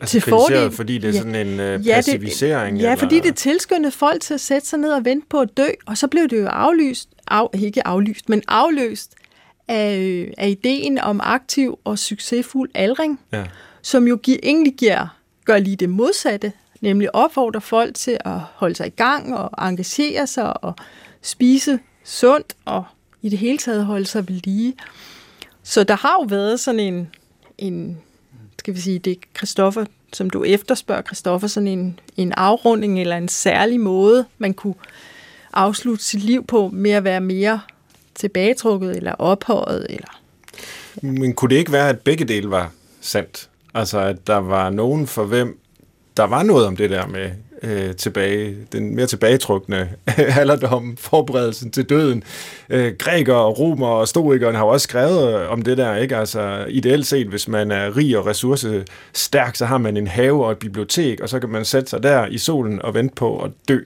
[0.00, 2.76] Altså til fordel, fordi det er ja, sådan en uh, passivisering?
[2.76, 2.98] Det, ja, eller?
[2.98, 5.98] fordi det tilskyndede folk til at sætte sig ned og vente på at dø, og
[5.98, 9.14] så blev det jo aflyst, af, ikke aflyst, men afløst
[9.68, 13.44] af, af ideen om aktiv og succesfuld aldring, ja.
[13.82, 18.74] som jo gi- egentlig giver, gør lige det modsatte, nemlig opfordrer folk til at holde
[18.74, 20.74] sig i gang og engagere sig og
[21.22, 22.84] spise sundt og
[23.22, 24.74] i det hele taget holde sig ved lige.
[25.62, 27.08] Så der har jo været sådan en,
[27.58, 27.98] en
[28.58, 33.28] skal vi sige, det Kristoffer, som du efterspørger, Kristoffer, sådan en, en afrunding eller en
[33.28, 34.74] særlig måde, man kunne
[35.52, 37.60] afslutte sit liv på med at være mere
[38.14, 39.86] tilbagetrukket eller ophøjet?
[39.90, 40.20] Eller,
[41.02, 41.06] ja.
[41.08, 43.48] Men kunne det ikke være, at begge dele var sandt?
[43.74, 45.58] Altså, at der var nogen for hvem,
[46.16, 47.30] der var noget om det der med
[47.62, 49.88] øh, tilbage, den mere tilbagetrukne
[50.40, 52.22] alderdom, forberedelsen til døden.
[52.70, 56.16] Øh, grækere, romer og stoikerne har jo også skrevet øh, om det der, ikke?
[56.16, 60.52] Altså ideelt set, hvis man er rig og ressourcestærk, så har man en have og
[60.52, 63.50] et bibliotek, og så kan man sætte sig der i solen og vente på at
[63.68, 63.78] dø.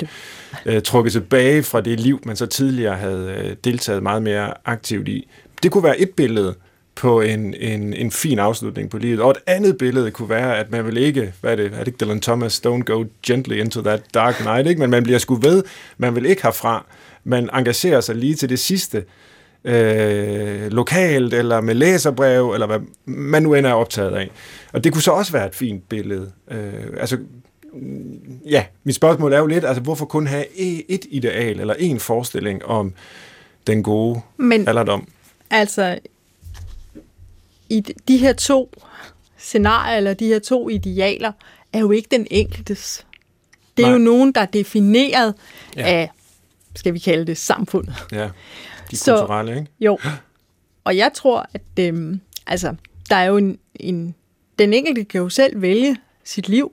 [0.67, 5.09] Øh, trukket tilbage fra det liv, man så tidligere havde øh, deltaget meget mere aktivt
[5.09, 5.29] i.
[5.63, 6.55] Det kunne være et billede
[6.95, 9.21] på en, en, en fin afslutning på livet.
[9.21, 11.87] Og et andet billede kunne være, at man vil ikke, hvad er det, er det
[11.87, 14.81] ikke Dylan Thomas, don't go gently into that dark night, ikke?
[14.81, 15.63] men man bliver sgu ved,
[15.99, 16.87] man vil ikke herfra.
[17.25, 19.05] Man engagerer sig lige til det sidste,
[19.65, 24.31] øh, lokalt, eller med læserbrev, eller hvad man nu end er optaget af.
[24.73, 26.31] Og det kunne så også være et fint billede.
[26.51, 27.19] Øh, altså,
[28.47, 30.45] ja, mit spørgsmål er jo lidt, altså hvorfor kun have
[30.91, 32.93] et ideal, eller en forestilling om
[33.67, 35.09] den gode Men, alderdom?
[35.51, 35.99] Altså,
[37.71, 38.73] i de her to
[39.37, 41.33] scenarier, eller de her to idealer,
[41.73, 43.07] er jo ikke den enkeltes.
[43.77, 43.99] Det er Nej.
[43.99, 45.35] jo nogen, der er defineret
[45.77, 45.83] ja.
[45.83, 46.11] af,
[46.77, 47.95] skal vi kalde det, samfundet.
[48.13, 48.31] Ja,
[48.91, 49.71] de Så, kulturelle, ikke?
[49.81, 49.99] Jo.
[50.85, 52.75] Og jeg tror, at øhm, altså,
[53.11, 54.15] der er jo en, en...
[54.59, 56.73] Den enkelte kan jo selv vælge sit liv,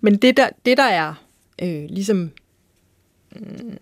[0.00, 1.14] men det, der, det, der er
[1.62, 2.30] øh, ligesom...
[3.36, 3.72] Øh,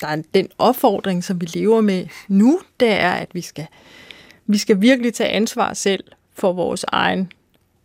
[0.00, 4.07] der er den opfordring, som vi lever med nu, det er, at vi skal øh,
[4.48, 7.32] vi skal virkelig tage ansvar selv for vores egen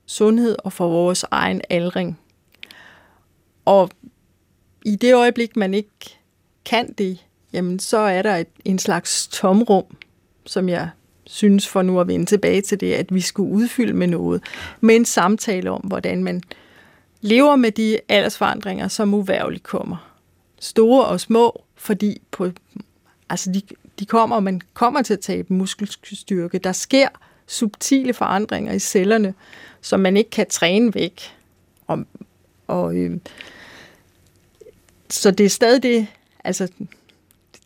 [0.05, 2.19] sundhed og for vores egen aldring.
[3.65, 3.89] Og
[4.85, 5.89] i det øjeblik, man ikke
[6.65, 9.85] kan det, jamen så er der et, en slags tomrum,
[10.45, 10.89] som jeg
[11.25, 14.43] synes for nu at vende tilbage til det, at vi skulle udfylde med noget,
[14.81, 16.43] med en samtale om, hvordan man
[17.21, 20.13] lever med de aldersforandringer, som uværligt kommer.
[20.59, 22.49] Store og små, fordi på,
[23.29, 23.61] altså de,
[23.99, 26.57] de kommer, og man kommer til at tabe muskelstyrke.
[26.57, 27.07] Der sker
[27.47, 29.33] subtile forandringer i cellerne,
[29.81, 31.21] som man ikke kan træne væk.
[31.87, 32.05] Og,
[32.67, 33.17] og, øh,
[35.09, 36.07] så det er stadig det,
[36.43, 36.67] altså,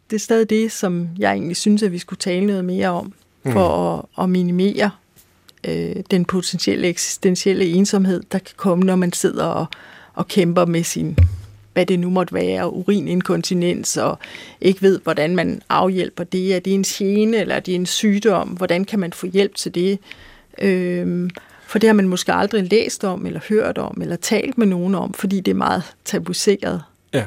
[0.10, 3.14] det er stadig det, som jeg egentlig synes, at vi skulle tale noget mere om,
[3.44, 4.06] for mm.
[4.18, 4.92] at, at minimere
[5.64, 9.66] øh, den potentielle eksistentielle ensomhed, der kan komme, når man sidder og,
[10.14, 11.18] og kæmper med sin
[11.78, 14.20] hvad det nu måtte være, urininkontinens, og
[14.62, 16.56] ikke ved, hvordan man afhjælper det.
[16.56, 18.48] Er det en gene, eller er det en sygdom?
[18.48, 20.00] Hvordan kan man få hjælp til det?
[20.62, 21.30] Øhm,
[21.68, 24.96] for det har man måske aldrig læst om, eller hørt om, eller talt med nogen
[24.96, 26.84] om, fordi det er meget tabuiseret.
[27.14, 27.24] Ja,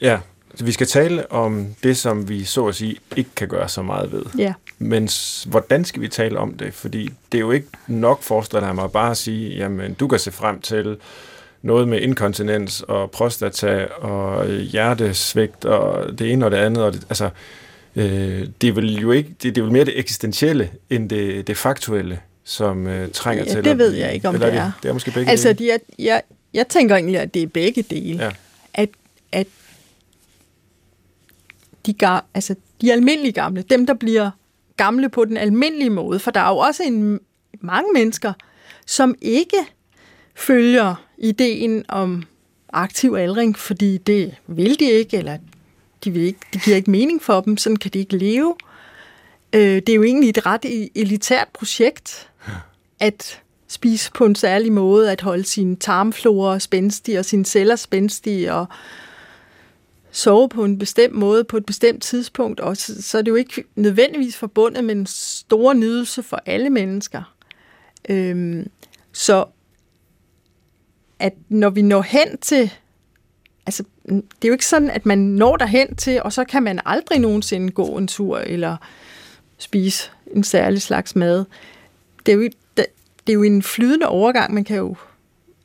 [0.00, 0.18] ja.
[0.54, 3.82] Så vi skal tale om det, som vi så at sige ikke kan gøre så
[3.82, 4.22] meget ved.
[4.38, 4.54] Ja.
[4.78, 5.08] Men
[5.46, 6.74] hvordan skal vi tale om det?
[6.74, 10.18] Fordi det er jo ikke nok, forestiller jeg mig, bare at sige, jamen du kan
[10.18, 10.96] se frem til
[11.62, 16.82] noget med inkontinens og prostata og hjertesvigt og det ene og det andet.
[16.82, 17.30] Og det, altså,
[17.96, 21.46] øh, det er vel jo ikke, det, det er vel mere det eksistentielle end det,
[21.46, 23.64] det faktuelle, som øh, trænger ja, til.
[23.64, 24.64] det ved jeg ikke, om det er.
[24.64, 25.74] Det, det er måske begge altså, dele.
[25.74, 26.22] De jeg,
[26.54, 28.24] jeg tænker egentlig, at det er begge dele.
[28.24, 28.30] Ja.
[28.74, 28.88] At,
[29.32, 29.46] at
[31.86, 34.30] de, gar, altså, de almindelige gamle, dem der bliver
[34.76, 37.20] gamle på den almindelige måde, for der er jo også en,
[37.60, 38.32] mange mennesker,
[38.86, 39.56] som ikke
[40.38, 42.22] følger ideen om
[42.72, 45.38] aktiv aldring, fordi det vil de ikke, eller
[46.04, 48.54] de vil ikke, det giver ikke mening for dem, sådan kan de ikke leve.
[49.52, 52.30] Øh, det er jo egentlig et ret elitært projekt,
[53.00, 58.54] at spise på en særlig måde, at holde sin tarmflora spændstig og sine celler spændstige
[58.54, 58.66] og
[60.10, 62.60] sove på en bestemt måde på et bestemt tidspunkt.
[62.60, 66.70] Og så, så er det jo ikke nødvendigvis forbundet med en stor nydelse for alle
[66.70, 67.34] mennesker.
[68.08, 68.70] Øhm,
[69.12, 69.44] så
[71.18, 72.72] at når vi når hen til,
[73.66, 76.80] altså det er jo ikke sådan, at man når derhen til, og så kan man
[76.86, 78.76] aldrig nogensinde gå en tur eller
[79.58, 81.44] spise en særlig slags mad.
[82.26, 82.42] Det er jo,
[82.76, 82.86] det,
[83.26, 84.96] det er jo en flydende overgang, man kan jo...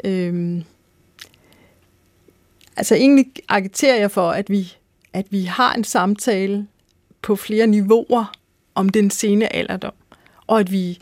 [0.03, 0.63] Øhm,
[2.75, 4.73] altså egentlig agiterer jeg for, at vi,
[5.13, 6.67] at vi har en samtale
[7.21, 8.33] på flere niveauer
[8.75, 9.93] om den sene alderdom,
[10.47, 10.99] og at vi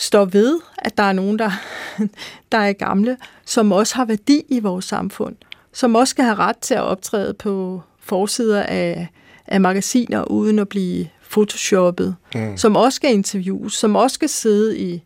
[0.00, 1.50] står ved, at der er nogen, der,
[2.52, 5.36] der er gamle, som også har værdi i vores samfund,
[5.72, 9.08] som også skal have ret til at optræde på forsider af,
[9.46, 12.56] af magasiner uden at blive photoshoppet, mm.
[12.56, 15.02] som også skal interviews, som også skal sidde i,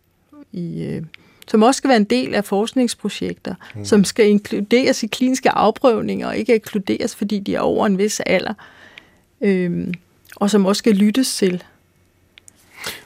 [0.52, 1.02] i øh,
[1.48, 3.84] som også skal være en del af forskningsprojekter, mm.
[3.84, 8.20] som skal inkluderes i kliniske afprøvninger, og ikke inkluderes, fordi de er over en vis
[8.20, 8.54] alder,
[9.40, 9.94] øhm,
[10.36, 11.64] og som også skal lyttes til.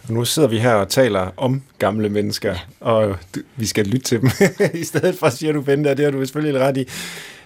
[0.09, 3.17] Og nu sidder vi her og taler om gamle mennesker, og
[3.57, 4.31] vi skal lytte til dem.
[4.81, 6.89] I stedet for, siger du, Bente, det har du selvfølgelig ret i.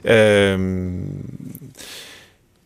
[0.04, 1.08] Øhm,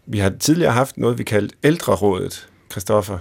[0.07, 3.19] vi har tidligere haft noget, vi kaldte ældrerådet, Christoffer.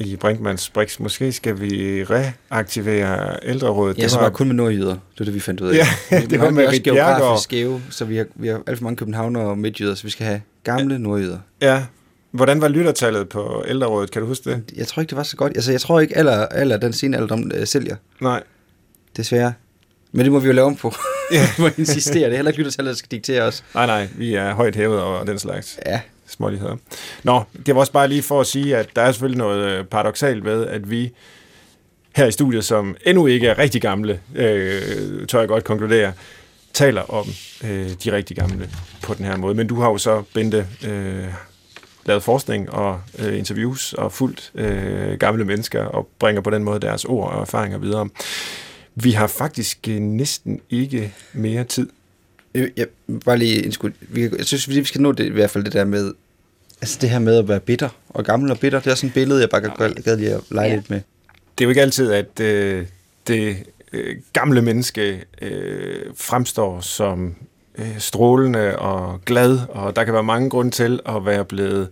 [0.00, 0.98] i Brinkmanns Brix.
[0.98, 3.98] Måske skal vi reaktivere ældrerådet.
[3.98, 4.96] Ja, så var kun med nordjyder.
[5.14, 5.74] Det er det, vi fandt ud af.
[6.10, 8.96] Ja, det var med også geografisk skæve, så vi har, vi har alt for mange
[8.96, 11.38] københavner og midtjyder, så vi skal have gamle nordjyder.
[11.62, 11.84] Ja.
[12.30, 14.10] Hvordan var lyttertallet på ældrerådet?
[14.10, 14.62] Kan du huske det?
[14.76, 15.52] Jeg tror ikke, det var så godt.
[15.56, 17.96] Altså, jeg tror ikke, alder, alder den sene alderdom øh, sælger.
[18.20, 18.42] Nej.
[19.16, 19.52] Desværre.
[20.12, 20.94] Men det må vi jo lave om på.
[21.32, 21.48] Ja.
[21.56, 22.24] vi må insistere.
[22.24, 23.64] Det er heller ikke lyttertallet, der skal diktere os.
[23.74, 24.08] Nej, nej.
[24.16, 25.78] Vi er højt hævet over den slags.
[25.86, 26.76] Ja småligheder.
[27.22, 29.84] Nå, det var også bare lige for at sige, at der er selvfølgelig noget øh,
[29.84, 31.12] paradoxalt ved, at vi
[32.16, 36.12] her i studiet, som endnu ikke er rigtig gamle, øh, tør jeg godt konkludere,
[36.72, 37.26] taler om
[37.64, 38.70] øh, de rigtig gamle
[39.02, 39.54] på den her måde.
[39.54, 41.24] Men du har jo så, Bente, øh,
[42.08, 46.80] lavet forskning og øh, interviews og fuldt øh, gamle mennesker og bringer på den måde
[46.80, 48.08] deres ord og erfaringer videre.
[48.94, 51.88] Vi har faktisk øh, næsten ikke mere tid.
[52.54, 52.86] Jeg,
[53.24, 53.90] bare lige en skud.
[54.16, 56.12] Jeg synes, vi skal nå det i hvert fald det der med,
[56.80, 59.14] altså det her med at være bitter og gammel og bitter, det er sådan et
[59.14, 60.74] billede, jeg bare gad, gad lige at lege ja.
[60.74, 61.00] lidt med.
[61.58, 62.86] Det er jo ikke altid, at øh,
[63.26, 63.56] det
[63.92, 67.34] øh, gamle menneske øh, fremstår som
[67.78, 71.88] øh, strålende og glad, og der kan være mange grunde til at være blevet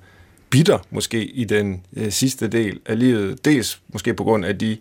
[0.50, 3.44] bitter måske i den øh, sidste del af livet.
[3.44, 4.76] Dels måske på grund af de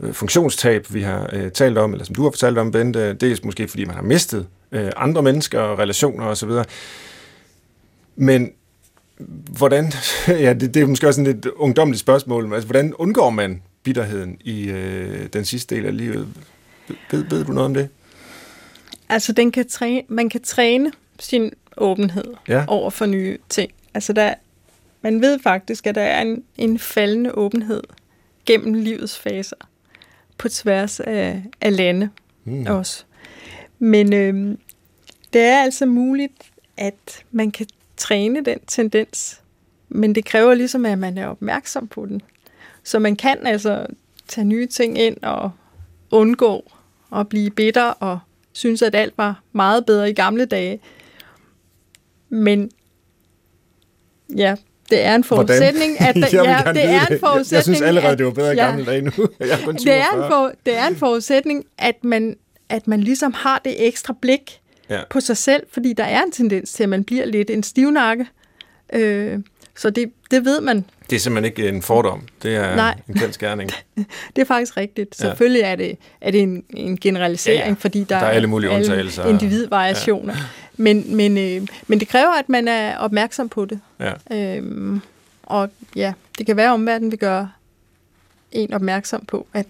[0.00, 3.44] øh, funktionstab, vi har øh, talt om, eller som du har fortalt om, Bente, dels
[3.44, 6.50] måske fordi man har mistet øh, andre mennesker og relationer osv.
[8.16, 8.52] Men
[9.58, 9.92] hvordan,
[10.28, 13.62] ja, det, det er måske også sådan et ungdomligt spørgsmål, men altså, hvordan undgår man
[13.82, 16.28] bitterheden i øh, den sidste del af livet?
[17.10, 17.88] Ved, ved du noget om det?
[19.10, 22.64] Altså, den kan træne, man kan træne sin åbenhed ja.
[22.66, 23.72] over for nye ting.
[23.94, 24.34] Altså, der,
[25.02, 27.82] man ved faktisk, at der er en, en faldende åbenhed
[28.46, 29.56] gennem livets faser
[30.38, 32.10] på tværs af, af lande
[32.44, 32.66] mm.
[32.66, 33.04] også.
[33.78, 34.58] Men øh,
[35.32, 39.40] det er altså muligt, at man kan træne den tendens,
[39.88, 42.22] men det kræver ligesom, at man er opmærksom på den.
[42.84, 43.86] Så man kan altså
[44.28, 45.50] tage nye ting ind og
[46.10, 46.72] undgå
[47.16, 48.18] at blive bitter og
[48.52, 50.80] synes, at alt var meget bedre i gamle dage.
[52.28, 52.70] Men
[54.36, 54.54] ja,
[54.90, 56.22] det er en forudsætning, Hvordan?
[56.22, 57.52] at der, ja, det er en forudsætning.
[57.56, 59.12] Jeg synes allerede, det var bedre i ja, gamle dage nu.
[59.40, 62.36] Jeg er kun det, er en for, det er en forudsætning, at man,
[62.68, 65.00] at man ligesom har det ekstra blik ja.
[65.10, 68.26] på sig selv, fordi der er en tendens til, at man bliver lidt en stivnakke.
[68.92, 69.38] Øh,
[69.76, 70.84] så det, det ved man.
[71.10, 72.22] Det er simpelthen ikke en fordom.
[72.42, 73.00] Det er Nej.
[73.08, 73.70] en kendskærning.
[74.36, 75.16] det er faktisk rigtigt.
[75.16, 77.74] Selvfølgelig er det, er det en, en generalisering, ja, ja.
[77.78, 79.24] fordi der, der er alle mulige undtagelser.
[79.24, 80.34] individvariationer.
[80.34, 80.40] Ja.
[80.76, 83.80] Men, men, øh, men det kræver, at man er opmærksom på det.
[84.00, 84.12] Ja.
[84.56, 85.00] Øhm,
[85.42, 87.50] og ja, det kan være, at omverdenen vil gøre
[88.52, 89.66] en opmærksom på, at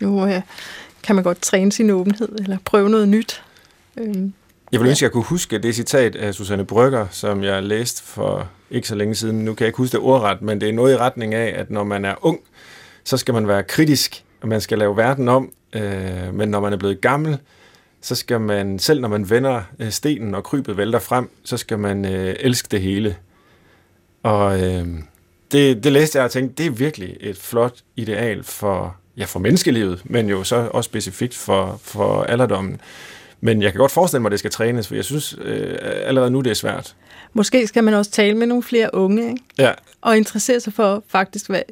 [0.00, 0.40] nu øh,
[1.02, 3.42] kan man godt træne sin åbenhed, eller prøve noget nyt.
[3.96, 4.32] Øhm,
[4.72, 8.02] jeg vil ønske, at jeg kunne huske det citat af Susanne Brygger, som jeg læste
[8.02, 9.44] for ikke så længe siden.
[9.44, 11.70] Nu kan jeg ikke huske det ordret, men det er noget i retning af, at
[11.70, 12.40] når man er ung,
[13.04, 15.52] så skal man være kritisk, og man skal lave verden om.
[15.72, 17.38] Øh, men når man er blevet gammel,
[18.00, 21.78] så skal man, selv når man vender øh, stenen og krybet vælter frem, så skal
[21.78, 23.16] man øh, elske det hele.
[24.22, 24.86] Og øh,
[25.52, 29.38] det, det læste jeg og tænkte, det er virkelig et flot ideal for, ja, for
[29.38, 32.80] menneskelivet, men jo så også specifikt for, for alderdommen.
[33.40, 36.30] Men jeg kan godt forestille mig, at det skal trænes, for jeg synes øh, allerede
[36.30, 36.96] nu, det er svært.
[37.32, 39.42] Måske skal man også tale med nogle flere unge, ikke?
[39.58, 39.72] Ja.
[40.00, 41.62] og interessere sig for faktisk, hvad,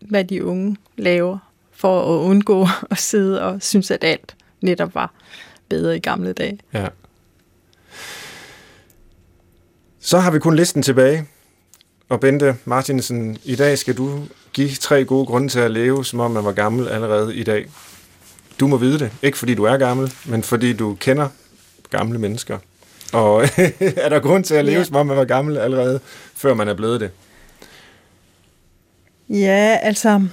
[0.00, 1.38] hvad de unge laver,
[1.72, 5.12] for at undgå at sidde og synes, at alt netop var
[5.68, 6.58] bedre i gamle dage.
[6.72, 6.86] Ja.
[10.00, 11.26] Så har vi kun listen tilbage.
[12.08, 16.20] Og Bente Martinsen, i dag skal du give tre gode grunde til at leve, som
[16.20, 17.68] om man var gammel allerede i dag.
[18.60, 19.12] Du må vide det.
[19.22, 21.28] Ikke fordi du er gammel, men fordi du kender
[21.90, 22.58] gamle mennesker.
[23.12, 23.42] Og
[23.80, 24.84] er der grund til at leve, ja.
[24.84, 26.00] som om man var gammel allerede,
[26.34, 27.10] før man er blevet det?
[29.28, 30.28] Ja, altså...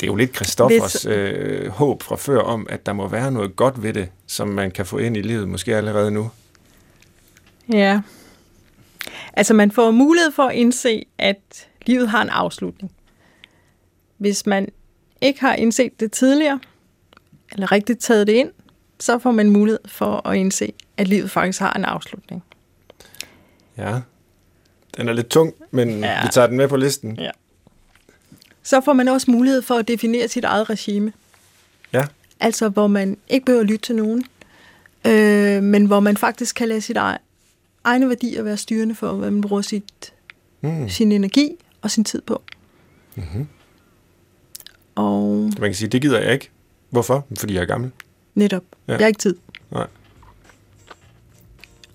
[0.00, 1.06] Det er jo lidt Christoffers hvis...
[1.06, 4.70] øh, håb fra før om, at der må være noget godt ved det, som man
[4.70, 6.30] kan få ind i livet, måske allerede nu.
[7.72, 8.00] Ja.
[9.32, 12.92] Altså, man får mulighed for at indse, at livet har en afslutning.
[14.18, 14.68] Hvis man
[15.20, 16.60] ikke har indset det tidligere,
[17.52, 18.50] eller rigtigt taget det ind,
[19.00, 22.42] så får man mulighed for at indse, at livet faktisk har en afslutning.
[23.76, 24.00] Ja,
[24.96, 26.22] den er lidt tung, men ja.
[26.22, 27.16] vi tager den med på listen.
[27.16, 27.30] Ja.
[28.62, 31.12] Så får man også mulighed for at definere sit eget regime.
[31.92, 32.04] Ja.
[32.40, 34.24] Altså, hvor man ikke behøver at lytte til nogen,
[35.06, 37.18] øh, men hvor man faktisk kan lade sit eget,
[37.84, 40.12] egne værdier være styrende for, hvad man bruger sit,
[40.60, 40.88] mm.
[40.88, 41.50] sin energi
[41.82, 42.42] og sin tid på.
[43.14, 43.48] Mm-hmm.
[44.94, 46.50] Og man kan sige, det gider jeg ikke.
[46.90, 47.26] Hvorfor?
[47.38, 47.90] Fordi jeg er gammel.
[48.34, 48.62] Netop.
[48.88, 48.92] Ja.
[48.92, 49.36] Jeg har ikke tid.
[49.70, 49.86] Nej.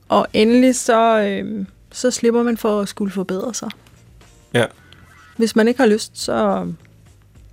[0.10, 3.70] Og endelig så, øh, så slipper man for at skulle forbedre sig.
[4.54, 4.66] Ja.
[5.38, 6.68] Hvis man ikke har lyst, så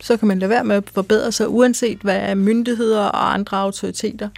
[0.01, 4.29] så kan man lade være med at forbedre sig, uanset hvad myndigheder og andre autoriteter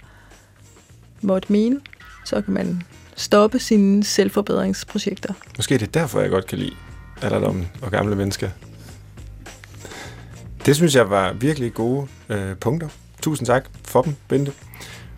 [1.21, 1.79] måtte mene.
[2.25, 2.83] Så kan man
[3.15, 5.33] stoppe sine selvforbedringsprojekter.
[5.57, 6.75] Måske det er derfor, jeg godt kan lide
[7.21, 8.49] alderdommen og gamle mennesker.
[10.65, 12.87] Det synes jeg var virkelig gode øh, punkter.
[13.21, 14.51] Tusind tak for dem, Bente.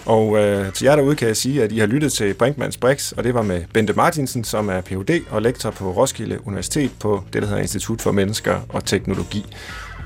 [0.05, 3.11] Og øh, til jer derude kan jeg sige, at I har lyttet til Brinkmanns Brix,
[3.11, 5.21] og det var med Bente Martinsen, som er Ph.D.
[5.29, 9.45] og lektor på Roskilde Universitet på det, der hedder Institut for Mennesker og Teknologi.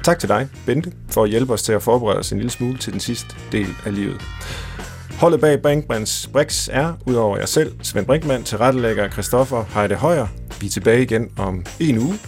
[0.03, 2.77] Tak til dig, Bente, for at hjælpe os til at forberede os en lille smule
[2.77, 4.21] til den sidste del af livet.
[5.19, 10.27] Holdet bag Brinkmanns Brix er, udover jer selv, Svend Brinkmann, tilrettelægger Christoffer Heide Højer.
[10.61, 12.19] Vi er tilbage igen om en uge.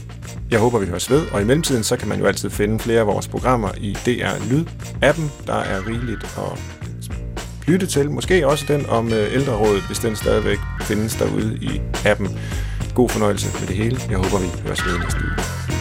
[0.52, 3.00] Jeg håber, vi høres ved, og i mellemtiden så kan man jo altid finde flere
[3.00, 5.48] af vores programmer i DR Lyd-appen.
[5.48, 6.60] Der er rigeligt at
[7.68, 8.12] lytte til.
[8.12, 12.40] Måske også den om øh, ældrerådet, hvis den stadigvæk findes derude i appen.
[12.96, 14.00] God fornøjelse med det hele.
[14.10, 15.81] Jeg håber, vi høres ved næste uge.